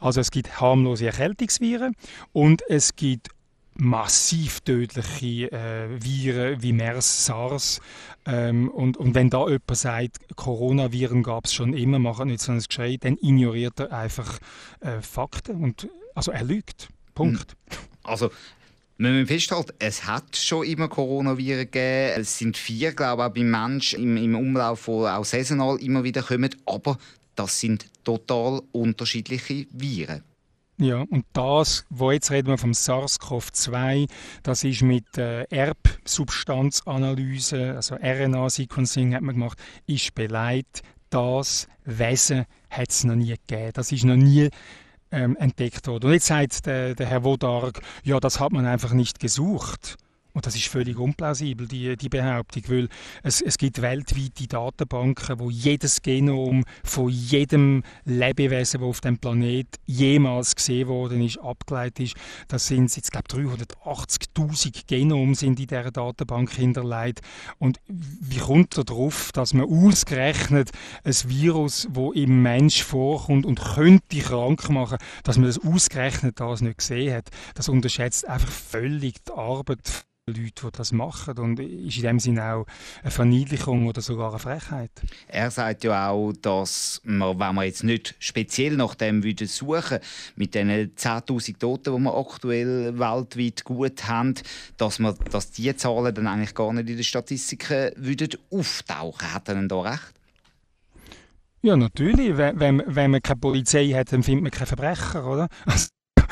Also 0.00 0.20
es 0.20 0.32
gibt 0.32 0.60
harmlose 0.60 1.06
Erkältungsviren 1.06 1.94
und 2.32 2.62
es 2.68 2.96
gibt 2.96 3.28
massiv 3.74 4.60
tödliche 4.60 5.50
äh, 5.52 5.88
Viren 6.02 6.62
wie 6.62 6.72
MERS, 6.72 7.26
SARS. 7.26 7.80
Ähm, 8.26 8.68
und, 8.68 8.96
und 8.96 9.14
wenn 9.14 9.30
da 9.30 9.46
jemand 9.46 9.76
sagt, 9.76 10.36
Coronaviren 10.36 11.22
gab 11.22 11.46
es 11.46 11.54
schon 11.54 11.74
immer, 11.74 11.98
machen 11.98 12.28
nicht 12.28 12.40
so 12.40 12.52
ein 12.52 12.60
Geschrei, 12.60 12.96
dann 13.00 13.16
ignoriert 13.20 13.80
er 13.80 13.92
einfach 13.92 14.38
äh, 14.80 15.00
Fakten. 15.00 15.62
Und, 15.62 15.88
also 16.14 16.30
er 16.32 16.44
lügt. 16.44 16.88
Punkt. 17.14 17.56
Hm. 17.68 17.78
Also 18.04 18.30
wir 18.98 19.10
müssen 19.10 19.26
festhalten, 19.26 19.72
es 19.78 20.06
hat 20.06 20.36
schon 20.36 20.64
immer 20.64 20.88
Coronaviren 20.88 21.70
gegeben. 21.70 22.20
Es 22.20 22.38
sind 22.38 22.56
vier, 22.56 22.92
glaube 22.92 23.22
ich, 23.22 23.28
auch 23.28 23.34
beim 23.34 23.50
Menschen 23.50 24.02
im, 24.02 24.16
im 24.16 24.34
Umlauf, 24.36 24.84
die 24.84 24.90
auch 24.90 25.24
saisonal 25.24 25.78
immer 25.78 26.04
wieder 26.04 26.22
kommen. 26.22 26.54
Aber 26.66 26.98
das 27.34 27.58
sind 27.58 27.86
total 28.04 28.62
unterschiedliche 28.72 29.66
Viren. 29.72 30.22
Ja, 30.82 31.06
und 31.10 31.24
das, 31.32 31.84
wo 31.90 32.10
jetzt 32.10 32.32
reden 32.32 32.48
wir 32.48 32.58
vom 32.58 32.72
SARS-CoV-2, 32.72 34.08
das 34.42 34.64
ist 34.64 34.82
mit 34.82 35.16
äh, 35.16 35.44
Erbsubstanzanalyse, 35.44 37.74
also 37.76 37.94
RNA-Sequencing 37.94 39.14
hat 39.14 39.22
man 39.22 39.36
gemacht, 39.36 39.56
ist 39.86 40.12
beleidigt, 40.16 40.82
das 41.08 41.68
Wesen 41.84 42.46
hat 42.68 42.90
es 42.90 43.04
noch 43.04 43.14
nie 43.14 43.36
gegeben. 43.46 43.70
Das 43.74 43.92
ist 43.92 44.02
noch 44.02 44.16
nie 44.16 44.48
ähm, 45.12 45.36
entdeckt 45.36 45.86
worden. 45.86 46.06
Und 46.06 46.14
jetzt 46.14 46.26
sagt 46.26 46.66
der, 46.66 46.96
der 46.96 47.06
Herr 47.06 47.22
Wodarg, 47.22 47.80
ja, 48.02 48.18
das 48.18 48.40
hat 48.40 48.50
man 48.50 48.66
einfach 48.66 48.92
nicht 48.92 49.20
gesucht. 49.20 49.96
Und 50.34 50.46
das 50.46 50.56
ist 50.56 50.66
völlig 50.66 50.98
unplausibel, 50.98 51.68
die, 51.68 51.96
die 51.96 52.08
Behauptung, 52.08 52.62
weil 52.68 52.88
es, 53.22 53.42
es 53.42 53.58
gibt 53.58 53.82
weltweite 53.82 54.46
Datenbanken, 54.46 55.38
wo 55.38 55.50
jedes 55.50 56.00
Genom 56.00 56.64
von 56.84 57.08
jedem 57.10 57.82
Lebewesen, 58.04 58.80
das 58.80 58.88
auf 58.88 59.00
dem 59.00 59.18
Planet 59.18 59.66
jemals 59.84 60.56
gesehen 60.56 60.88
worden 60.88 61.22
ist, 61.22 61.38
abgeleitet 61.38 62.00
ist. 62.00 62.16
Das 62.48 62.66
sind 62.66 62.94
jetzt, 62.96 63.12
glaube 63.12 63.28
380'000 63.28 64.86
Genome 64.86 65.34
sind 65.34 65.60
in 65.60 65.66
dieser 65.66 65.90
Datenbank 65.90 66.50
hinterlegt. 66.52 67.20
Und 67.58 67.78
wie 67.86 68.38
kommt 68.38 68.76
er 68.78 68.84
darauf, 68.84 69.32
dass 69.32 69.52
man 69.52 69.68
ausgerechnet 69.68 70.70
ein 71.04 71.14
Virus, 71.26 71.88
wo 71.90 72.12
im 72.12 72.42
Mensch 72.42 72.82
vorkommt 72.82 73.44
und 73.44 73.60
könnte 73.60 74.18
krank 74.18 74.70
machen, 74.70 74.98
dass 75.24 75.36
man 75.36 75.46
das 75.46 75.58
ausgerechnet 75.58 76.40
das 76.40 76.62
nicht 76.62 76.78
gesehen 76.78 77.14
hat? 77.14 77.28
Das 77.54 77.68
unterschätzt 77.68 78.26
einfach 78.26 78.50
völlig 78.50 79.22
die 79.24 79.32
Arbeit 79.32 80.06
Leute, 80.28 80.40
die 80.66 80.70
das 80.70 80.92
machen 80.92 81.36
und 81.38 81.58
ist 81.58 81.96
in 81.96 82.02
dem 82.04 82.20
Sinne 82.20 82.54
auch 82.54 82.66
eine 83.02 83.10
Verniedlichung 83.10 83.88
oder 83.88 84.00
sogar 84.00 84.30
eine 84.30 84.38
Frechheit. 84.38 84.92
Er 85.26 85.50
sagt 85.50 85.82
ja 85.82 86.10
auch, 86.10 86.32
dass 86.32 87.00
man, 87.02 87.40
wenn 87.40 87.54
man 87.56 87.64
jetzt 87.64 87.82
nicht 87.82 88.14
speziell 88.20 88.76
nach 88.76 88.94
dem 88.94 89.24
würde 89.24 89.48
suchen 89.48 89.98
mit 90.36 90.54
den 90.54 90.94
10'000 90.94 91.58
Toten, 91.58 91.96
die 91.96 92.02
wir 92.02 92.14
aktuell 92.16 92.96
weltweit 93.00 93.64
gut 93.64 94.06
haben, 94.06 94.34
dass, 94.76 95.00
man, 95.00 95.16
dass 95.32 95.50
diese 95.50 95.74
Zahlen 95.74 96.14
dann 96.14 96.28
eigentlich 96.28 96.54
gar 96.54 96.72
nicht 96.72 96.88
in 96.88 96.96
den 96.96 97.04
Statistiken 97.04 97.90
würden 97.96 98.38
auftauchen. 98.52 99.34
Hat 99.34 99.48
er 99.48 99.56
denn 99.56 99.68
da 99.68 99.80
recht? 99.80 100.12
Ja, 101.62 101.76
natürlich. 101.76 102.36
Wenn, 102.36 102.60
wenn, 102.60 102.82
wenn 102.86 103.10
man 103.10 103.22
keine 103.22 103.40
Polizei 103.40 103.88
hat, 103.88 104.12
dann 104.12 104.22
findet 104.22 104.42
man 104.44 104.52
keine 104.52 104.66
Verbrecher, 104.66 105.26
oder? 105.26 105.48
Also 105.66 105.88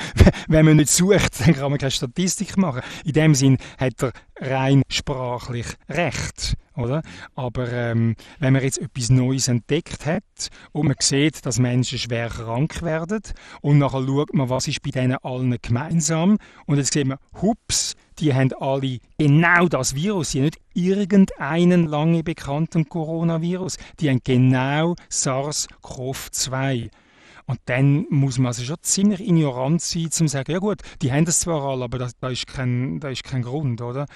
wenn 0.49 0.65
man 0.65 0.77
nicht 0.77 0.91
sucht, 0.91 1.41
dann 1.41 1.55
kann 1.55 1.71
man 1.71 1.79
keine 1.79 1.91
Statistik 1.91 2.57
machen. 2.57 2.83
In 3.05 3.13
dem 3.13 3.35
Sinn 3.35 3.59
hat 3.79 4.03
er 4.03 4.13
rein 4.41 4.83
sprachlich 4.89 5.67
recht, 5.89 6.55
oder? 6.77 7.03
Aber 7.35 7.71
ähm, 7.71 8.17
wenn 8.39 8.53
man 8.53 8.63
jetzt 8.63 8.79
etwas 8.79 9.11
Neues 9.11 9.49
entdeckt 9.49 10.07
hat 10.07 10.23
und 10.73 10.87
man 10.87 10.97
sieht, 11.01 11.45
dass 11.45 11.59
Menschen 11.59 11.99
schwer 11.99 12.29
krank 12.29 12.83
werden 12.83 13.21
und 13.61 13.79
nachher 13.79 14.05
schaut 14.07 14.35
man, 14.35 14.49
was 14.49 14.69
ist 14.69 14.83
bei 14.83 14.91
denen 14.91 15.19
allen 15.23 15.57
gemeinsam 15.61 16.39
und 16.67 16.79
jetzt 16.79 16.93
sieht 16.93 17.07
man, 17.07 17.19
hups, 17.41 17.95
die 18.19 18.35
haben 18.35 18.53
alle 18.61 18.99
genau 19.19 19.67
das 19.67 19.95
Virus. 19.95 20.33
Die 20.33 20.39
haben 20.39 20.45
nicht 20.45 20.61
irgendeinen 20.75 21.87
lange 21.87 22.23
bekannten 22.23 22.89
Coronavirus. 22.89 23.79
Die 23.99 24.11
haben 24.11 24.21
genau 24.23 24.95
SARS-CoV-2. 25.11 26.91
Und 27.51 27.59
dann 27.65 28.07
muss 28.11 28.39
man 28.39 28.47
also 28.47 28.63
schon 28.63 28.77
ziemlich 28.81 29.27
ignorant 29.27 29.83
sein, 29.83 30.05
um 30.05 30.11
zu 30.13 30.29
sagen, 30.29 30.53
ja 30.53 30.61
gut, 30.61 30.83
die 31.03 31.11
haben 31.11 31.25
das 31.25 31.41
zwar 31.41 31.65
alle, 31.65 31.83
aber 31.83 31.99
da, 31.99 32.09
da, 32.21 32.29
ist, 32.29 32.47
kein, 32.47 33.01
da 33.01 33.09
ist 33.09 33.25
kein 33.25 33.43
Grund, 33.43 33.83
oder? 33.83 34.07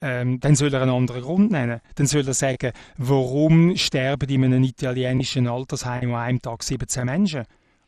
Ähm, 0.00 0.38
dann 0.38 0.54
soll 0.54 0.72
er 0.72 0.82
einen 0.82 0.92
anderen 0.92 1.22
Grund 1.22 1.50
nennen. 1.50 1.80
Dann 1.96 2.06
soll 2.06 2.24
er 2.24 2.34
sagen, 2.34 2.70
warum 2.96 3.76
sterben 3.76 4.28
in 4.28 4.44
einem 4.44 4.62
italienischen 4.62 5.48
Altersheim 5.48 6.14
an 6.14 6.20
einem 6.20 6.40
Tag 6.40 6.62
17 6.62 7.04
Menschen? 7.04 7.42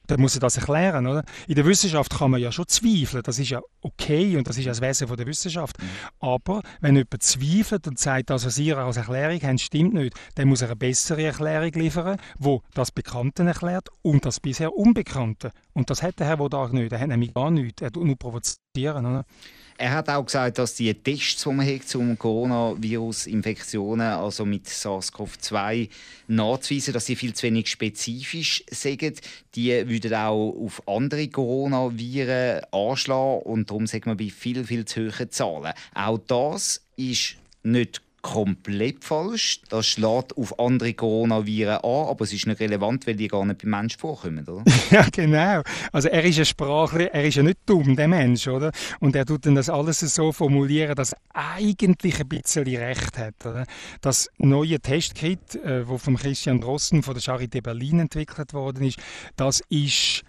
Dann 0.06 0.20
muss 0.20 0.34
er 0.34 0.40
das 0.40 0.56
erklären, 0.56 1.06
oder? 1.06 1.24
In 1.46 1.54
der 1.54 1.66
Wissenschaft 1.66 2.16
kann 2.16 2.30
man 2.30 2.40
ja 2.40 2.52
schon 2.52 2.66
zweifeln, 2.68 3.22
das 3.22 3.38
ist 3.38 3.50
ja 3.50 3.60
okay 3.80 4.36
und 4.36 4.46
das 4.48 4.58
ist 4.58 4.64
ja 4.64 4.72
das 4.72 4.80
Wesen 4.80 5.08
von 5.08 5.16
der 5.16 5.26
Wissenschaft. 5.26 5.80
Mhm. 5.80 5.88
Aber 6.20 6.62
wenn 6.80 6.96
jemand 6.96 7.22
zweifelt 7.22 7.86
und 7.86 7.98
sagt, 7.98 8.30
das, 8.30 8.46
was 8.46 8.58
ihr 8.58 8.78
als 8.78 8.96
Erklärung 8.96 9.40
habt, 9.42 9.60
stimmt 9.60 9.94
nicht, 9.94 10.16
dann 10.34 10.48
muss 10.48 10.62
er 10.62 10.68
eine 10.68 10.76
bessere 10.76 11.22
Erklärung 11.22 11.72
liefern, 11.72 12.18
wo 12.38 12.62
das 12.74 12.90
Bekannte 12.90 13.44
erklärt 13.44 13.88
und 14.02 14.24
das 14.24 14.40
bisher 14.40 14.74
Unbekannte. 14.74 15.50
Und 15.72 15.90
das 15.90 16.02
hat 16.02 16.18
der 16.18 16.26
Herr 16.26 16.38
Wodak 16.38 16.72
nicht, 16.72 16.92
er 16.92 17.00
hat 17.00 17.08
nämlich 17.08 17.34
gar 17.34 17.50
nichts, 17.50 17.82
er 17.82 17.90
tut 17.90 18.04
nur 18.04 18.16
provozieren, 18.16 19.06
oder? 19.06 19.24
Er 19.78 19.92
hat 19.92 20.08
auch 20.08 20.24
gesagt, 20.24 20.58
dass 20.58 20.74
die 20.74 20.94
Tests, 20.94 21.42
die 21.42 21.50
man 21.50 21.66
hat 21.66 21.86
zum 21.86 22.18
Coronavirus-Infektionen, 22.18 24.12
also 24.12 24.46
mit 24.46 24.66
SARS-CoV-2 24.66 25.90
nachzuweisen, 26.28 26.94
dass 26.94 27.04
sie 27.06 27.16
viel 27.16 27.34
zu 27.34 27.42
wenig 27.42 27.68
spezifisch 27.68 28.64
sind. 28.70 29.20
Die 29.54 29.88
würden 29.88 30.14
auch 30.14 30.50
auf 30.52 30.82
andere 30.88 31.28
Coronaviren 31.28 32.62
anschlagen 32.72 33.42
und 33.42 33.68
darum 33.68 33.86
sagt 33.86 34.06
man 34.06 34.16
bei 34.16 34.30
viel, 34.30 34.64
viel 34.64 34.86
zu 34.86 35.10
hohen 35.10 35.30
Zahlen. 35.30 35.74
Auch 35.94 36.18
das 36.26 36.80
ist 36.96 37.36
nicht 37.62 38.00
komplett 38.26 39.04
falsch. 39.04 39.60
Das 39.68 39.86
schlägt 39.86 40.36
auf 40.36 40.58
andere 40.58 40.94
Coronaviren 40.94 41.76
an, 41.76 42.08
aber 42.08 42.24
es 42.24 42.32
ist 42.32 42.48
nicht 42.48 42.58
relevant, 42.58 43.06
weil 43.06 43.14
die 43.14 43.28
gar 43.28 43.44
nicht 43.44 43.62
beim 43.62 43.70
Menschen 43.70 44.00
vorkommen, 44.00 44.44
oder? 44.48 44.64
ja, 44.90 45.06
genau. 45.12 45.62
Also 45.92 46.08
er 46.08 46.24
ist 46.24 46.38
ja 46.38 46.44
sprachlich, 46.44 47.08
er 47.12 47.24
ist 47.24 47.36
ja 47.36 47.44
nicht 47.44 47.58
dumm, 47.66 47.94
der 47.94 48.08
Mensch, 48.08 48.48
oder? 48.48 48.72
Und 48.98 49.14
er 49.14 49.24
tut 49.24 49.46
dann 49.46 49.54
das 49.54 49.70
alles 49.70 50.00
so 50.00 50.32
formulieren, 50.32 50.96
dass 50.96 51.12
er 51.12 51.18
eigentlich 51.34 52.18
ein 52.18 52.28
bisschen 52.28 52.66
recht 52.66 53.16
hat, 53.16 53.46
oder? 53.46 53.64
Das 54.00 54.28
neue 54.38 54.80
Testkit, 54.80 55.54
äh, 55.64 55.86
wo 55.86 55.96
von 55.96 56.16
Christian 56.16 56.60
Drosten 56.60 57.04
von 57.04 57.14
der 57.14 57.22
Charité 57.22 57.62
Berlin 57.62 58.00
entwickelt 58.00 58.54
worden 58.54 58.86
ist, 58.86 58.98
das 59.36 59.62
ist 59.68 60.24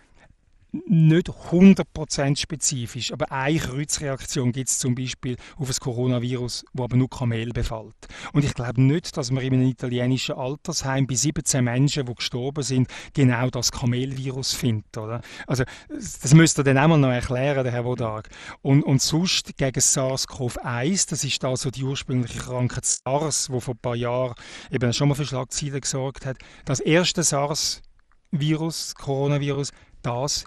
nicht 0.72 1.30
100% 1.30 2.38
spezifisch, 2.38 3.14
aber 3.14 3.32
eine 3.32 3.58
Kreuzreaktion 3.58 4.52
gibt 4.52 4.70
es 4.70 4.80
zum 4.80 4.96
Beispiel 4.96 5.38
auf 5.56 5.68
das 5.68 5.80
Coronavirus, 5.80 6.66
wo 6.74 6.84
aber 6.84 6.98
nur 6.98 7.10
Kamel 7.10 7.52
befällt. 7.52 7.96
Und 8.34 8.44
ich 8.44 8.54
glaube 8.54 8.82
nicht, 8.82 9.16
dass 9.16 9.32
man 9.32 9.44
in 9.44 9.54
einem 9.54 9.68
italienischen 9.68 10.36
Altersheim 10.36 11.08
bei 11.08 11.16
17 11.16 11.64
Menschen, 11.64 12.06
die 12.06 12.14
gestorben 12.14 12.64
sind, 12.64 12.90
genau 13.14 13.50
das 13.50 13.72
Kamelvirus 13.72 14.54
findet. 14.54 14.98
Oder? 14.98 15.22
Also 15.48 15.64
das 15.88 16.34
müsste 16.34 16.64
dann 16.64 16.78
auch 16.78 16.88
mal 16.88 16.98
noch 16.98 17.12
erklären, 17.12 17.64
der 17.64 17.72
Herr 17.72 17.86
Wodag. 17.86 18.24
Und, 18.62 18.84
und 18.84 19.02
sonst 19.02 19.58
gegen 19.58 19.80
SARS-CoV-1, 19.80 21.10
das 21.10 21.24
ist 21.24 21.44
also 21.46 21.72
die 21.72 21.84
ursprüngliche 21.84 22.40
Krankheit 22.40 22.86
SARS, 22.86 23.50
die 23.52 23.62
vor 23.62 23.74
ein 23.74 23.80
paar 23.80 23.96
Jahren 23.96 24.36
eben 24.70 24.92
schon 24.92 25.08
mal 25.08 25.16
für 25.16 25.26
Schlagzeilen 25.26 25.80
gesorgt 25.80 26.26
hat. 26.26 26.38
Das 26.66 26.82
erste 26.82 27.24
SARS-Virus, 27.24 28.96
Coronavirus, 28.96 29.72
das 30.02 30.46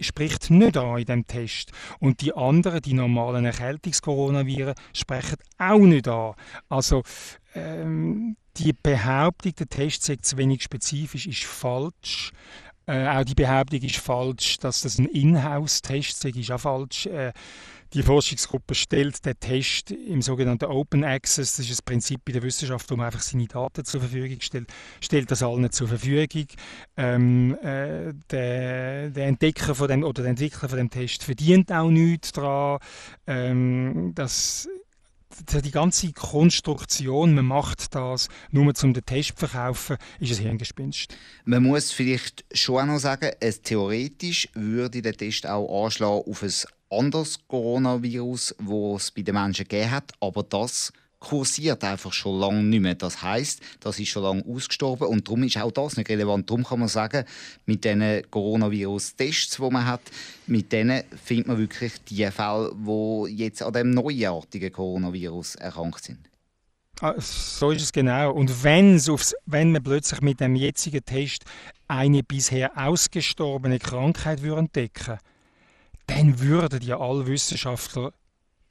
spricht 0.00 0.50
nicht 0.50 0.76
an 0.76 0.98
in 0.98 1.04
dem 1.04 1.26
Test. 1.26 1.72
Und 2.00 2.20
die 2.20 2.34
anderen, 2.34 2.80
die 2.82 2.94
normalen 2.94 3.44
Erkältungs-Coronaviren, 3.44 4.74
sprechen 4.92 5.36
auch 5.58 5.78
nicht 5.78 6.08
an. 6.08 6.34
Also 6.68 7.02
ähm, 7.54 8.36
die 8.56 8.72
Behauptung, 8.72 9.54
der 9.54 9.68
Test 9.68 10.04
sei 10.04 10.16
zu 10.16 10.36
wenig 10.36 10.62
spezifisch, 10.62 11.26
ist 11.26 11.44
falsch. 11.44 12.32
Äh, 12.86 13.08
auch 13.08 13.24
die 13.24 13.34
Behauptung 13.34 13.80
ist 13.80 13.96
falsch, 13.96 14.58
dass 14.58 14.82
das 14.82 14.98
ein 14.98 15.06
Inhouse-Test 15.06 16.24
ist, 16.24 16.36
ist 16.36 16.50
auch 16.50 16.60
falsch. 16.60 17.06
Äh, 17.06 17.32
die 17.92 18.02
Forschungsgruppe 18.02 18.74
stellt 18.74 19.24
den 19.24 19.38
Test 19.38 19.90
im 19.90 20.22
sogenannten 20.22 20.66
Open 20.66 21.04
Access, 21.04 21.56
das 21.56 21.66
ist 21.66 21.70
das 21.70 21.82
Prinzip 21.82 22.20
bei 22.24 22.32
der 22.32 22.42
Wissenschaft, 22.42 22.90
wo 22.90 22.96
man 22.96 23.06
einfach 23.06 23.20
seine 23.20 23.46
Daten 23.46 23.84
zur 23.84 24.00
Verfügung 24.00 24.40
stellt, 24.40 24.72
stellt 25.00 25.30
das 25.30 25.42
allen 25.42 25.70
zur 25.70 25.88
Verfügung. 25.88 26.46
Ähm, 26.96 27.56
äh, 27.62 28.12
der, 28.30 29.10
der, 29.10 29.26
Entdecker 29.26 29.74
von 29.74 29.88
dem, 29.88 30.02
oder 30.04 30.22
der 30.22 30.30
Entwickler 30.30 30.68
von 30.68 30.78
dem 30.78 30.90
Test 30.90 31.24
verdient 31.24 31.70
auch 31.72 31.90
nichts 31.90 32.32
daran. 32.32 32.78
Ähm, 33.26 34.12
das 34.14 34.68
die 35.62 35.70
ganze 35.70 36.12
Konstruktion, 36.12 37.34
man 37.34 37.46
macht 37.46 37.94
das 37.94 38.28
nur 38.50 38.72
um 38.82 38.94
den 38.94 39.04
Test 39.04 39.30
zu 39.30 39.46
verkaufen, 39.46 39.96
ist 40.20 40.38
ein 40.38 40.46
Hirngespinst. 40.46 41.16
Man 41.44 41.62
muss 41.62 41.92
vielleicht 41.92 42.44
schon 42.52 42.82
auch 42.82 42.94
noch 42.94 42.98
sagen, 42.98 43.30
es 43.40 43.62
theoretisch 43.62 44.48
würde 44.54 45.02
der 45.02 45.14
Test 45.14 45.46
auch 45.46 45.84
anschlagen 45.84 46.22
auf 46.26 46.42
ein 46.42 46.52
anderes 46.90 47.38
Coronavirus, 47.48 48.54
das 48.58 49.02
es 49.02 49.10
bei 49.10 49.22
den 49.22 49.34
Menschen 49.34 49.66
gegeben 49.68 49.90
hat, 49.90 50.12
aber 50.20 50.42
das 50.42 50.92
kursiert 51.24 51.82
einfach 51.84 52.12
schon 52.12 52.38
lange 52.38 52.62
nicht 52.62 52.80
mehr. 52.80 52.94
Das 52.94 53.22
heißt, 53.22 53.60
das 53.80 53.98
ist 53.98 54.08
schon 54.08 54.22
lange 54.22 54.44
ausgestorben 54.46 55.08
und 55.08 55.26
darum 55.26 55.42
ist 55.42 55.56
auch 55.56 55.72
das 55.72 55.96
nicht 55.96 56.08
relevant. 56.08 56.48
Darum 56.48 56.64
kann 56.64 56.80
man 56.80 56.88
sagen, 56.88 57.24
mit 57.66 57.84
diesen 57.84 58.22
Coronavirus-Tests, 58.30 59.56
die 59.56 59.70
man 59.70 59.86
hat, 59.86 60.02
mit 60.46 60.72
denen 60.72 61.02
findet 61.22 61.48
man 61.48 61.58
wirklich 61.58 61.92
die 62.04 62.26
Fälle, 62.30 62.72
die 62.74 63.36
jetzt 63.36 63.62
an 63.62 63.72
dem 63.72 63.90
neuartigen 63.90 64.72
Coronavirus 64.72 65.56
erkrankt 65.56 66.04
sind. 66.04 66.18
Ah, 67.00 67.14
so 67.18 67.72
ist 67.72 67.82
es 67.82 67.92
genau. 67.92 68.32
Und 68.32 68.62
wenn's 68.62 69.08
aufs, 69.08 69.34
wenn 69.46 69.72
man 69.72 69.82
plötzlich 69.82 70.20
mit 70.20 70.40
dem 70.40 70.54
jetzigen 70.54 71.04
Test 71.04 71.44
eine 71.88 72.22
bisher 72.22 72.70
ausgestorbene 72.76 73.78
Krankheit 73.78 74.42
entdecken 74.42 75.06
würde, 75.06 75.18
dann 76.06 76.40
würden 76.40 76.82
ja 76.82 77.00
alle 77.00 77.26
Wissenschaftler 77.26 78.12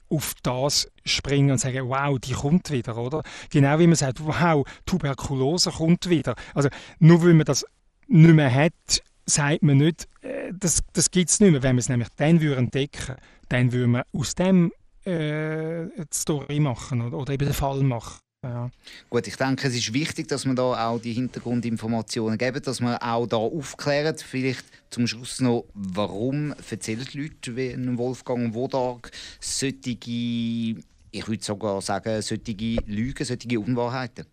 auf 0.08 0.34
das 0.42 0.88
springen 1.04 1.50
und 1.50 1.58
sagen, 1.58 1.88
wow, 1.88 2.18
die 2.18 2.32
kommt 2.32 2.70
wieder, 2.70 2.96
oder? 2.96 3.22
Genau 3.50 3.78
wie 3.78 3.86
man 3.86 3.96
sagt, 3.96 4.24
wow, 4.24 4.66
Tuberkulose 4.86 5.70
kommt 5.70 6.08
wieder. 6.08 6.34
Also 6.54 6.68
nur 6.98 7.22
weil 7.22 7.34
man 7.34 7.46
das 7.46 7.64
nicht 8.06 8.34
mehr 8.34 8.52
hat, 8.52 9.02
sagt 9.26 9.62
man 9.62 9.78
nicht, 9.78 10.06
äh, 10.22 10.52
das, 10.52 10.82
das 10.92 11.10
gibt 11.10 11.30
es 11.30 11.40
nicht 11.40 11.52
mehr. 11.52 11.62
Wenn 11.62 11.76
man 11.76 11.80
es 11.80 11.88
nämlich 11.88 12.08
dann 12.16 12.40
würde 12.40 12.56
entdecken 12.56 13.16
dann 13.48 13.72
würde 13.72 13.86
man 13.86 14.02
aus 14.12 14.34
dem 14.34 14.72
äh, 15.04 15.86
die 15.86 16.04
Story 16.12 16.60
machen 16.60 17.02
oder, 17.02 17.18
oder 17.18 17.32
eben 17.32 17.46
den 17.46 17.54
Fall 17.54 17.82
machen. 17.82 18.20
Ja. 18.44 18.70
Gut, 19.08 19.26
ich 19.26 19.36
denke, 19.36 19.66
es 19.66 19.74
ist 19.74 19.94
wichtig, 19.94 20.28
dass 20.28 20.44
man 20.44 20.54
da 20.54 20.88
auch 20.88 21.00
die 21.00 21.14
Hintergrundinformationen 21.14 22.36
geben, 22.36 22.60
dass 22.62 22.78
man 22.78 22.98
auch 22.98 23.26
da 23.26 23.38
aufklärt. 23.38 24.20
Vielleicht 24.20 24.66
zum 24.90 25.06
Schluss 25.06 25.40
noch, 25.40 25.64
warum 25.72 26.54
erzählen 26.70 27.06
die 27.10 27.22
Leute 27.22 27.56
wie 27.56 27.96
Wolfgang 27.96 28.52
Wodag 28.52 29.08
solche, 29.40 29.96
ich 29.96 31.26
würde 31.26 31.42
sogar 31.42 31.80
sagen, 31.80 32.20
solche 32.20 32.76
Lügen, 32.86 33.24
solche 33.24 33.58
Unwahrheiten? 33.58 34.26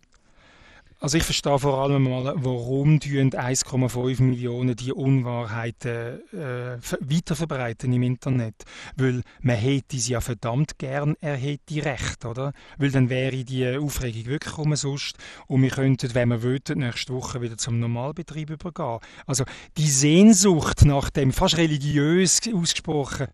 Also 1.02 1.18
ich 1.18 1.24
verstehe 1.24 1.58
vor 1.58 1.78
allem 1.78 2.04
mal, 2.04 2.32
warum 2.36 2.98
1,5 2.98 4.22
Millionen 4.22 4.76
die 4.76 4.92
Unwahrheiten 4.92 6.20
äh, 6.32 6.78
weiterverbreiten 7.00 7.92
im 7.92 8.04
Internet. 8.04 8.54
Weil 8.94 9.22
man 9.40 9.56
hätte 9.56 9.98
sie 9.98 10.12
ja 10.12 10.20
verdammt 10.20 10.78
gern, 10.78 11.16
er 11.20 11.34
hätte 11.34 11.84
recht, 11.84 12.24
oder? 12.24 12.52
Weil 12.78 12.92
dann 12.92 13.10
wäre 13.10 13.42
die 13.42 13.66
Aufregung 13.78 14.26
wirklich 14.26 14.56
umsonst 14.56 15.16
und 15.48 15.62
wir 15.62 15.70
könnten, 15.70 16.14
wenn 16.14 16.28
wir 16.28 16.44
wollten, 16.44 16.78
nächste 16.78 17.14
Woche 17.14 17.42
wieder 17.42 17.58
zum 17.58 17.80
Normalbetrieb 17.80 18.50
übergehen. 18.50 19.00
Also 19.26 19.42
die 19.78 19.88
Sehnsucht 19.88 20.84
nach 20.84 21.10
dem 21.10 21.32
fast 21.32 21.56
religiös 21.56 22.38
ausgesprochen 22.54 23.26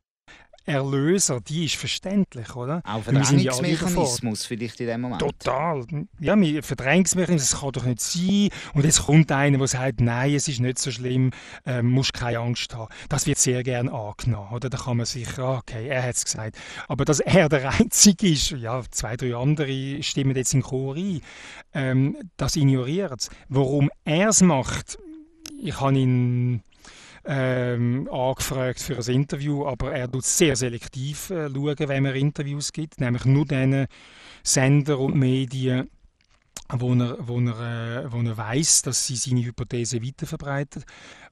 Erlöser, 0.68 1.40
die 1.40 1.64
ist 1.64 1.76
verständlich, 1.76 2.54
oder? 2.54 2.82
Auch 2.84 3.02
Verdrängungsmechanismus 3.02 4.42
ja 4.42 4.48
vielleicht 4.48 4.80
in 4.80 4.86
dem 4.86 5.00
Moment. 5.00 5.20
Total. 5.20 5.84
Ja, 6.20 6.36
Verdrängungsmechanismus, 6.62 7.50
das 7.50 7.60
kann 7.60 7.72
doch 7.72 7.84
nicht 7.84 8.00
sein. 8.00 8.48
Und 8.74 8.84
jetzt 8.84 9.04
kommt 9.04 9.32
einer, 9.32 9.58
der 9.58 9.66
sagt, 9.66 10.00
nein, 10.00 10.34
es 10.34 10.48
ist 10.48 10.60
nicht 10.60 10.78
so 10.78 10.90
schlimm, 10.90 11.30
äh, 11.66 11.82
musst 11.82 12.12
keine 12.12 12.40
Angst 12.40 12.74
haben. 12.74 12.92
Das 13.08 13.26
wird 13.26 13.38
sehr 13.38 13.62
gern 13.62 13.88
angenommen, 13.88 14.52
oder? 14.52 14.68
Da 14.68 14.78
kann 14.78 14.98
man 14.98 15.06
sich, 15.06 15.38
ah, 15.38 15.58
okay, 15.58 15.88
er 15.88 16.02
hat 16.02 16.16
es 16.16 16.24
gesagt. 16.24 16.56
Aber 16.86 17.04
dass 17.04 17.20
er 17.20 17.48
der 17.48 17.72
Einzige 17.78 18.28
ist, 18.28 18.50
ja, 18.50 18.82
zwei, 18.90 19.16
drei 19.16 19.34
andere 19.34 20.02
stimmen 20.02 20.36
jetzt 20.36 20.54
in 20.54 20.62
Chor 20.62 20.96
ein, 20.96 21.20
ähm, 21.74 22.16
das 22.36 22.56
ignoriert 22.56 23.20
es. 23.20 23.30
Warum 23.48 23.90
er 24.04 24.28
es 24.28 24.42
macht, 24.42 24.98
ich 25.60 25.80
habe 25.80 25.98
ihn 25.98 26.62
ähm, 27.24 28.08
angefragt 28.10 28.80
für 28.80 28.96
ein 28.96 29.14
Interview, 29.14 29.66
aber 29.66 29.92
er 29.92 30.10
tut 30.10 30.24
sehr 30.24 30.56
selektiv 30.56 31.30
äh, 31.30 31.48
schauen, 31.48 31.76
wenn 31.78 32.04
er 32.04 32.14
Interviews 32.14 32.72
gibt, 32.72 33.00
nämlich 33.00 33.24
nur 33.24 33.44
den 33.44 33.86
Sender 34.42 34.98
und 34.98 35.14
Medien, 35.14 35.90
wo 36.70 36.94
er, 36.94 37.16
wo 37.20 37.40
er, 37.40 38.04
äh, 38.04 38.12
wo 38.12 38.20
er 38.20 38.36
weiß, 38.36 38.82
dass 38.82 39.06
sie 39.06 39.16
seine 39.16 39.44
Hypothese 39.44 40.02
weiterverbreitet. 40.02 40.84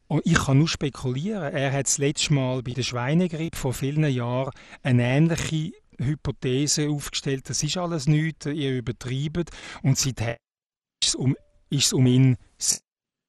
Und 0.09 0.25
ich 0.25 0.35
kann 0.35 0.59
nur 0.59 0.69
spekulieren. 0.69 1.53
Er 1.53 1.73
hat 1.73 1.87
das 1.87 1.99
letzte 1.99 2.35
Mal 2.35 2.63
bei 2.63 2.73
der 2.73 2.83
Schweinegrippe 2.83 3.57
vor 3.57 3.73
vielen 3.73 4.05
Jahren 4.05 4.53
eine 4.83 5.03
ähnliche 5.03 5.73
Hypothese 5.99 6.89
aufgestellt. 6.89 7.51
Das 7.51 7.63
ist 7.63 7.77
alles 7.77 8.07
nichts, 8.07 8.47
ihr 8.47 8.77
übertreibt. 8.77 9.51
Und 9.83 9.99
seither 9.99 10.37
ist 11.03 11.09
es 11.09 11.15
um, 11.15 11.37
ist 11.71 11.87
es 11.87 11.93
um 11.93 12.07
ihn 12.07 12.37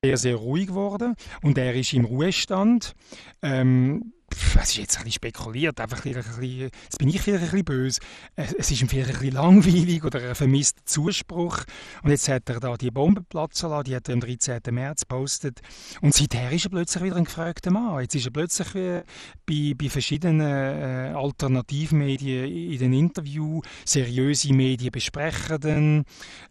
sehr, 0.04 0.18
sehr 0.18 0.36
ruhig 0.36 0.68
geworden 0.68 1.16
und 1.42 1.58
er 1.58 1.74
ist 1.74 1.94
im 1.94 2.06
Ruhestand. 2.06 2.94
Ähm, 3.42 4.14
es 4.30 4.72
ist 4.72 4.78
jetzt 4.78 4.98
ein 4.98 5.06
bisschen 5.06 5.14
spekuliert, 5.14 5.80
einfach 5.80 6.06
ein 6.06 6.14
bisschen, 6.14 6.70
jetzt 6.84 7.00
bin 7.00 7.08
ich 7.08 7.22
vielleicht 7.22 7.46
ein 7.46 7.50
bisschen 7.50 7.66
böse, 7.66 8.02
es 8.36 8.72
ist 8.72 8.82
ihm 8.82 8.90
vielleicht 8.90 9.10
ein 9.10 9.20
bisschen 9.20 9.36
langweilig 9.36 10.04
oder 10.04 10.22
er 10.22 10.36
vermisst 10.36 10.80
Zuspruch 10.86 11.64
und 12.04 12.12
jetzt 12.12 12.28
hat 12.28 12.50
er 12.50 12.60
da 12.60 12.76
die 12.76 12.92
Bombe 12.92 13.22
platzen 13.22 13.70
lassen, 13.70 13.86
die 13.86 13.96
hat 13.96 14.10
er 14.10 14.14
am 14.14 14.20
13. 14.20 14.62
März 14.70 15.02
gepostet 15.02 15.62
und 16.02 16.14
seither 16.14 16.52
ist 16.52 16.66
er 16.66 16.72
plötzlich 16.72 17.04
wieder 17.04 17.16
ein 17.16 17.24
gefragter 17.24 17.72
Mann. 17.72 18.02
Jetzt 18.02 18.16
ist 18.16 18.26
er 18.26 18.32
plötzlich 18.32 18.76
äh, 18.76 19.04
bei, 19.46 19.74
bei 19.76 19.90
verschiedenen 19.90 20.42
äh, 20.42 21.14
Alternativmedien 21.16 22.74
in 22.74 22.80
den 22.80 22.94
Interviews, 22.94 23.66
seriöse 23.86 24.54
Medien 24.54 24.92
besprechen 24.92 25.60
dann 25.62 26.06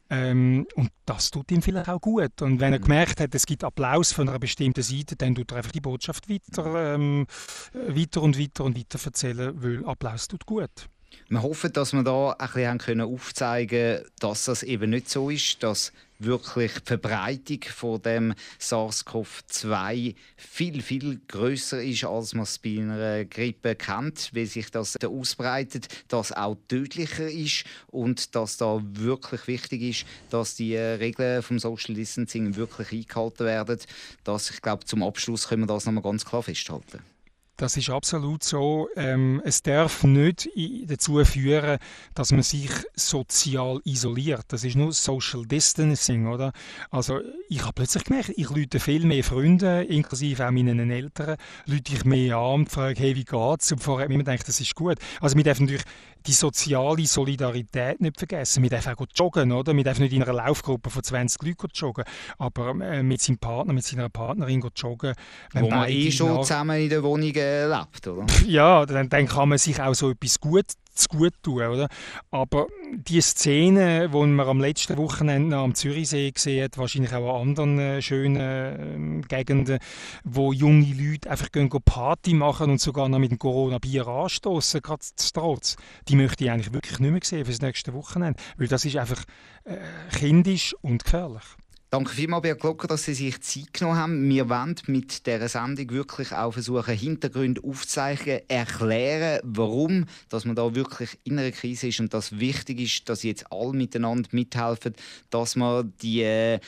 ähm, 0.08 0.66
und 0.74 0.90
das 1.04 1.30
tut 1.30 1.50
ihm 1.50 1.62
vielleicht 1.62 1.88
auch 1.88 2.00
gut. 2.00 2.40
Und 2.42 2.60
wenn 2.60 2.72
er 2.72 2.78
mhm. 2.78 2.84
gemerkt 2.84 3.20
hat, 3.20 3.34
es 3.34 3.46
gibt 3.46 3.64
Applaus 3.64 4.12
von 4.12 4.28
einer 4.28 4.38
bestimmten 4.38 4.82
Seite, 4.82 5.16
dann 5.16 5.34
tut 5.34 5.50
er 5.52 5.58
einfach 5.58 5.72
die 5.72 5.80
Botschaft 5.80 6.28
weiter, 6.28 6.94
ähm, 6.94 7.26
weiter 7.72 8.22
und 8.22 8.38
weiter 8.38 8.64
und 8.64 8.78
weiter 8.78 8.98
erzählen, 9.04 9.52
weil 9.62 9.84
Applaus 9.84 10.28
tut 10.28 10.46
gut. 10.46 10.88
Wir 11.28 11.42
hoffen, 11.42 11.72
dass 11.72 11.92
wir 11.92 12.02
da 12.02 12.36
ein 12.38 12.48
bisschen 12.76 13.00
aufzeigen 13.00 13.98
können, 13.98 14.10
dass 14.20 14.44
das 14.44 14.62
eben 14.62 14.90
nicht 14.90 15.10
so 15.10 15.30
ist, 15.30 15.62
dass 15.62 15.92
wirklich 16.18 16.72
die 16.74 16.86
Verbreitung 16.86 17.60
von 17.64 18.00
dem 18.00 18.34
SARS-CoV-2 18.58 20.14
viel, 20.36 20.82
viel 20.82 21.20
größer 21.28 21.82
ist, 21.82 22.04
als 22.04 22.34
man 22.34 22.44
es 22.44 22.58
bei 22.58 22.78
einer 22.78 23.24
Grippe 23.24 23.74
kennt, 23.74 24.30
wie 24.32 24.46
sich 24.46 24.70
das 24.70 24.96
ausbreitet, 25.04 25.88
dass 26.08 26.32
auch 26.32 26.56
tödlicher 26.68 27.28
ist 27.28 27.64
und 27.88 28.34
dass 28.34 28.56
da 28.56 28.80
wirklich 28.82 29.46
wichtig 29.46 29.82
ist, 29.82 30.06
dass 30.30 30.54
die 30.54 30.76
Regeln 30.76 31.42
vom 31.42 31.58
Social 31.58 31.94
Distancing 31.94 32.56
wirklich 32.56 32.92
eingehalten 32.92 33.46
werden. 33.46 33.80
Das, 34.24 34.50
ich 34.50 34.62
glaube, 34.62 34.84
zum 34.84 35.02
Abschluss 35.02 35.48
können 35.48 35.62
wir 35.62 35.66
das 35.66 35.86
nochmal 35.86 36.02
ganz 36.02 36.24
klar 36.24 36.42
festhalten. 36.42 37.15
Das 37.56 37.76
ist 37.78 37.88
absolut 37.88 38.42
so. 38.42 38.88
Ähm, 38.96 39.40
es 39.44 39.62
darf 39.62 40.04
nicht 40.04 40.50
dazu 40.84 41.24
führen, 41.24 41.78
dass 42.14 42.30
man 42.30 42.42
sich 42.42 42.70
sozial 42.94 43.80
isoliert. 43.84 44.44
Das 44.48 44.62
ist 44.62 44.76
nur 44.76 44.92
Social 44.92 45.46
Distancing, 45.46 46.26
oder? 46.26 46.52
Also 46.90 47.20
ich 47.48 47.62
habe 47.62 47.72
plötzlich 47.72 48.04
gemerkt, 48.04 48.32
ich 48.36 48.50
lüte 48.50 48.78
viel 48.78 49.06
mehr 49.06 49.24
Freunde, 49.24 49.84
inklusive 49.84 50.46
auch 50.46 50.50
meinen 50.50 50.90
Eltern, 50.90 51.36
lüte 51.64 51.94
ich 51.94 52.04
mehr 52.04 52.36
an 52.36 52.60
und 52.60 52.70
frage, 52.70 53.00
hey, 53.00 53.16
wie 53.16 53.24
geht's? 53.24 53.72
Und 53.72 53.82
vorher 53.82 54.06
ich 54.10 54.16
mir 54.16 54.22
gedacht, 54.22 54.46
das 54.46 54.60
ist 54.60 54.74
gut. 54.74 54.98
Also 55.20 55.36
wir 55.36 55.44
dürfen 55.44 55.64
natürlich 55.64 55.84
die 56.26 56.32
soziale 56.32 57.06
Solidarität 57.06 58.00
nicht 58.00 58.18
vergessen. 58.18 58.62
Wir 58.62 58.70
dürfen 58.70 58.94
auch 58.94 59.06
joggen, 59.14 59.52
oder? 59.52 59.74
Wir 59.76 59.84
dürfen 59.84 60.02
nicht 60.02 60.12
in 60.12 60.22
einer 60.22 60.32
Laufgruppe 60.32 60.90
von 60.90 61.02
20 61.02 61.42
Leuten 61.42 61.68
joggen, 61.74 62.04
aber 62.38 62.70
äh, 62.80 63.02
mit 63.02 63.20
seinem 63.20 63.38
Partner, 63.38 63.72
mit 63.72 63.84
seiner 63.84 64.08
Partnerin 64.08 64.62
joggen. 64.74 65.14
Wo 65.52 65.68
man 65.68 65.88
eh 65.88 66.10
schon 66.10 66.42
zusammen 66.42 66.80
in 66.80 66.88
der 66.88 67.02
Wohnung 67.02 67.34
äh, 67.34 67.66
lebt, 67.66 68.06
oder? 68.06 68.26
Ja, 68.46 68.86
dann, 68.86 69.08
dann 69.08 69.26
kann 69.26 69.48
man 69.48 69.58
sich 69.58 69.80
auch 69.80 69.94
so 69.94 70.10
etwas 70.10 70.40
gut 70.40 70.66
zu 70.96 71.08
gut 71.08 71.34
tun, 71.42 71.62
oder? 71.62 71.88
Aber 72.30 72.66
die 72.92 73.20
Szene, 73.20 74.08
die 74.08 74.26
man 74.26 74.48
am 74.48 74.60
letzten 74.60 74.96
Wochenende 74.96 75.56
am 75.56 75.74
Zürichsee 75.74 76.30
gesehen 76.30 76.64
hat, 76.64 76.78
wahrscheinlich 76.78 77.12
auch 77.12 77.40
an 77.40 77.48
anderen 77.48 77.78
äh, 77.78 78.02
schönen 78.02 79.22
äh, 79.22 79.26
Gegenden, 79.28 79.78
wo 80.24 80.52
junge 80.52 80.92
Leute 80.94 81.30
einfach 81.30 81.52
gehen, 81.52 81.68
gehen 81.68 81.82
Party 81.84 82.34
machen 82.34 82.70
und 82.70 82.80
sogar 82.80 83.08
noch 83.08 83.18
mit 83.18 83.30
dem 83.30 83.38
Corona-Bier 83.38 84.06
anstoßen, 84.06 84.80
gerade 84.82 85.04
trotz, 85.32 85.76
die 86.08 86.16
möchte 86.16 86.44
ich 86.44 86.50
eigentlich 86.50 86.72
wirklich 86.72 86.98
nicht 86.98 87.10
mehr 87.10 87.20
sehen 87.22 87.44
für 87.44 87.52
das 87.52 87.60
nächste 87.60 87.92
Wochenende, 87.92 88.40
weil 88.56 88.68
das 88.68 88.84
ist 88.84 88.96
einfach 88.96 89.22
äh, 89.64 89.76
kindisch 90.16 90.74
und 90.82 91.04
gefährlich. 91.04 91.44
Danke 91.88 92.10
vielmals, 92.10 92.42
Bert 92.42 92.60
Glocker, 92.60 92.88
dass 92.88 93.04
Sie 93.04 93.14
sich 93.14 93.40
Zeit 93.42 93.72
genommen 93.72 93.96
haben. 93.96 94.28
Wir 94.28 94.48
wollen 94.48 94.74
mit 94.88 95.24
dieser 95.24 95.48
Sendung 95.48 95.88
wirklich 95.90 96.32
auch 96.32 96.50
versuchen, 96.50 96.96
Hintergründe 96.96 97.62
aufzuzeichnen, 97.62 98.40
erklären, 98.48 99.38
warum 99.44 100.06
dass 100.28 100.44
man 100.44 100.56
da 100.56 100.74
wirklich 100.74 101.16
in 101.22 101.38
einer 101.38 101.52
Krise 101.52 101.86
ist 101.86 102.00
und 102.00 102.12
dass 102.12 102.40
wichtig 102.40 102.80
ist, 102.80 103.08
dass 103.08 103.22
jetzt 103.22 103.52
alle 103.52 103.72
miteinander 103.72 104.28
mithelfen, 104.32 104.94
dass 105.30 105.54
man 105.54 105.92
die 106.02 106.22
äh, 106.22 106.58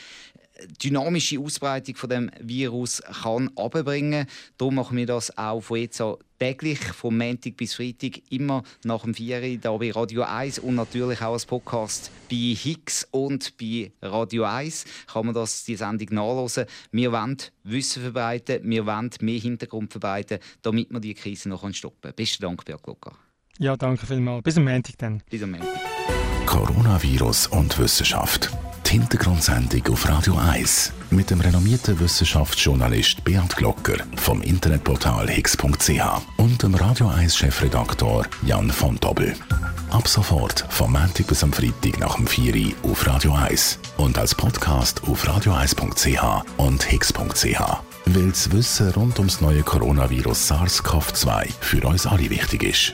dynamische 0.81 1.39
Ausbreitung 1.39 1.95
von 1.95 2.09
dem 2.09 2.31
Virus 2.39 3.01
kann 3.23 3.49
abbringen. 3.55 4.27
Darum 4.57 4.75
machen 4.75 4.97
wir 4.97 5.05
das 5.05 5.37
auch 5.37 5.61
von 5.61 5.77
jetzt 5.77 6.01
an 6.01 6.15
täglich, 6.39 6.79
vom 6.79 7.17
Montag 7.17 7.57
bis 7.57 7.73
Freitag, 7.73 8.21
immer 8.29 8.63
nach 8.83 9.03
dem 9.03 9.13
4 9.13 9.39
hier 9.41 9.59
bei 9.59 9.91
Radio 9.91 10.23
1 10.23 10.59
und 10.59 10.75
natürlich 10.75 11.21
auch 11.21 11.33
als 11.33 11.45
Podcast 11.45 12.11
bei 12.29 12.55
Hicks 12.55 13.07
und 13.11 13.57
bei 13.57 13.91
Radio 14.01 14.45
1 14.45 14.85
kann 15.07 15.25
man 15.25 15.35
das, 15.35 15.65
die 15.65 15.75
Sendung 15.75 16.07
nachlesen. 16.11 16.65
Wir 16.91 17.11
wollen 17.11 17.37
Wissen 17.63 18.01
verbreiten, 18.01 18.61
wir 18.63 18.85
wollen 18.85 19.11
mehr 19.21 19.39
Hintergrund 19.39 19.91
verbreiten, 19.91 20.39
damit 20.61 20.89
wir 20.91 20.99
die 20.99 21.13
Krise 21.13 21.49
noch 21.49 21.69
stoppen 21.73 22.01
können. 22.01 22.15
Besten 22.15 22.43
Dank, 22.43 22.65
Björn 22.65 22.79
Glocker. 22.81 23.15
Ja, 23.57 23.75
danke 23.75 24.05
vielmals. 24.05 24.43
Bis 24.43 24.57
am 24.57 24.63
Montag 24.63 24.97
dann. 24.97 25.21
Bis 25.29 25.43
am 25.43 25.51
Montag. 25.51 25.67
Coronavirus 26.45 27.47
und 27.47 27.77
Wissenschaft. 27.77 28.49
Die 28.89 28.93
Hintergrundsendung 28.93 29.85
auf 29.91 30.09
Radio 30.09 30.35
1 30.35 30.93
mit 31.11 31.29
dem 31.29 31.39
renommierten 31.41 31.99
Wissenschaftsjournalist 31.99 33.23
Beat 33.23 33.55
Glocker 33.55 33.97
vom 34.15 34.41
Internetportal 34.41 35.29
higgs.ch 35.29 36.01
und 36.37 36.63
dem 36.63 36.73
Radio 36.73 37.07
1 37.07 37.37
Chefredaktor 37.37 38.25
Jan 38.41 38.71
von 38.71 38.95
Dobbel. 38.95 39.35
Ab 39.91 40.07
sofort 40.07 40.65
vom 40.69 40.93
Montag 40.93 41.27
bis 41.27 41.43
am 41.43 41.53
Freitag 41.53 41.99
nach 41.99 42.15
dem 42.15 42.25
4 42.25 42.55
Uhr 42.55 42.91
auf 42.91 43.05
Radio 43.05 43.33
1 43.33 43.77
und 43.97 44.17
als 44.17 44.33
Podcast 44.33 45.03
auf 45.03 45.23
radio1.ch 45.23 46.43
und 46.57 46.83
higgs.ch. 46.83 47.61
Weil 48.05 48.29
das 48.29 48.51
Wissen 48.51 48.89
rund 48.93 49.19
ums 49.19 49.39
neue 49.39 49.61
Coronavirus 49.61 50.51
SARS-CoV-2 50.51 51.47
für 51.59 51.87
uns 51.87 52.07
alle 52.07 52.27
wichtig 52.31 52.63
ist. 52.63 52.93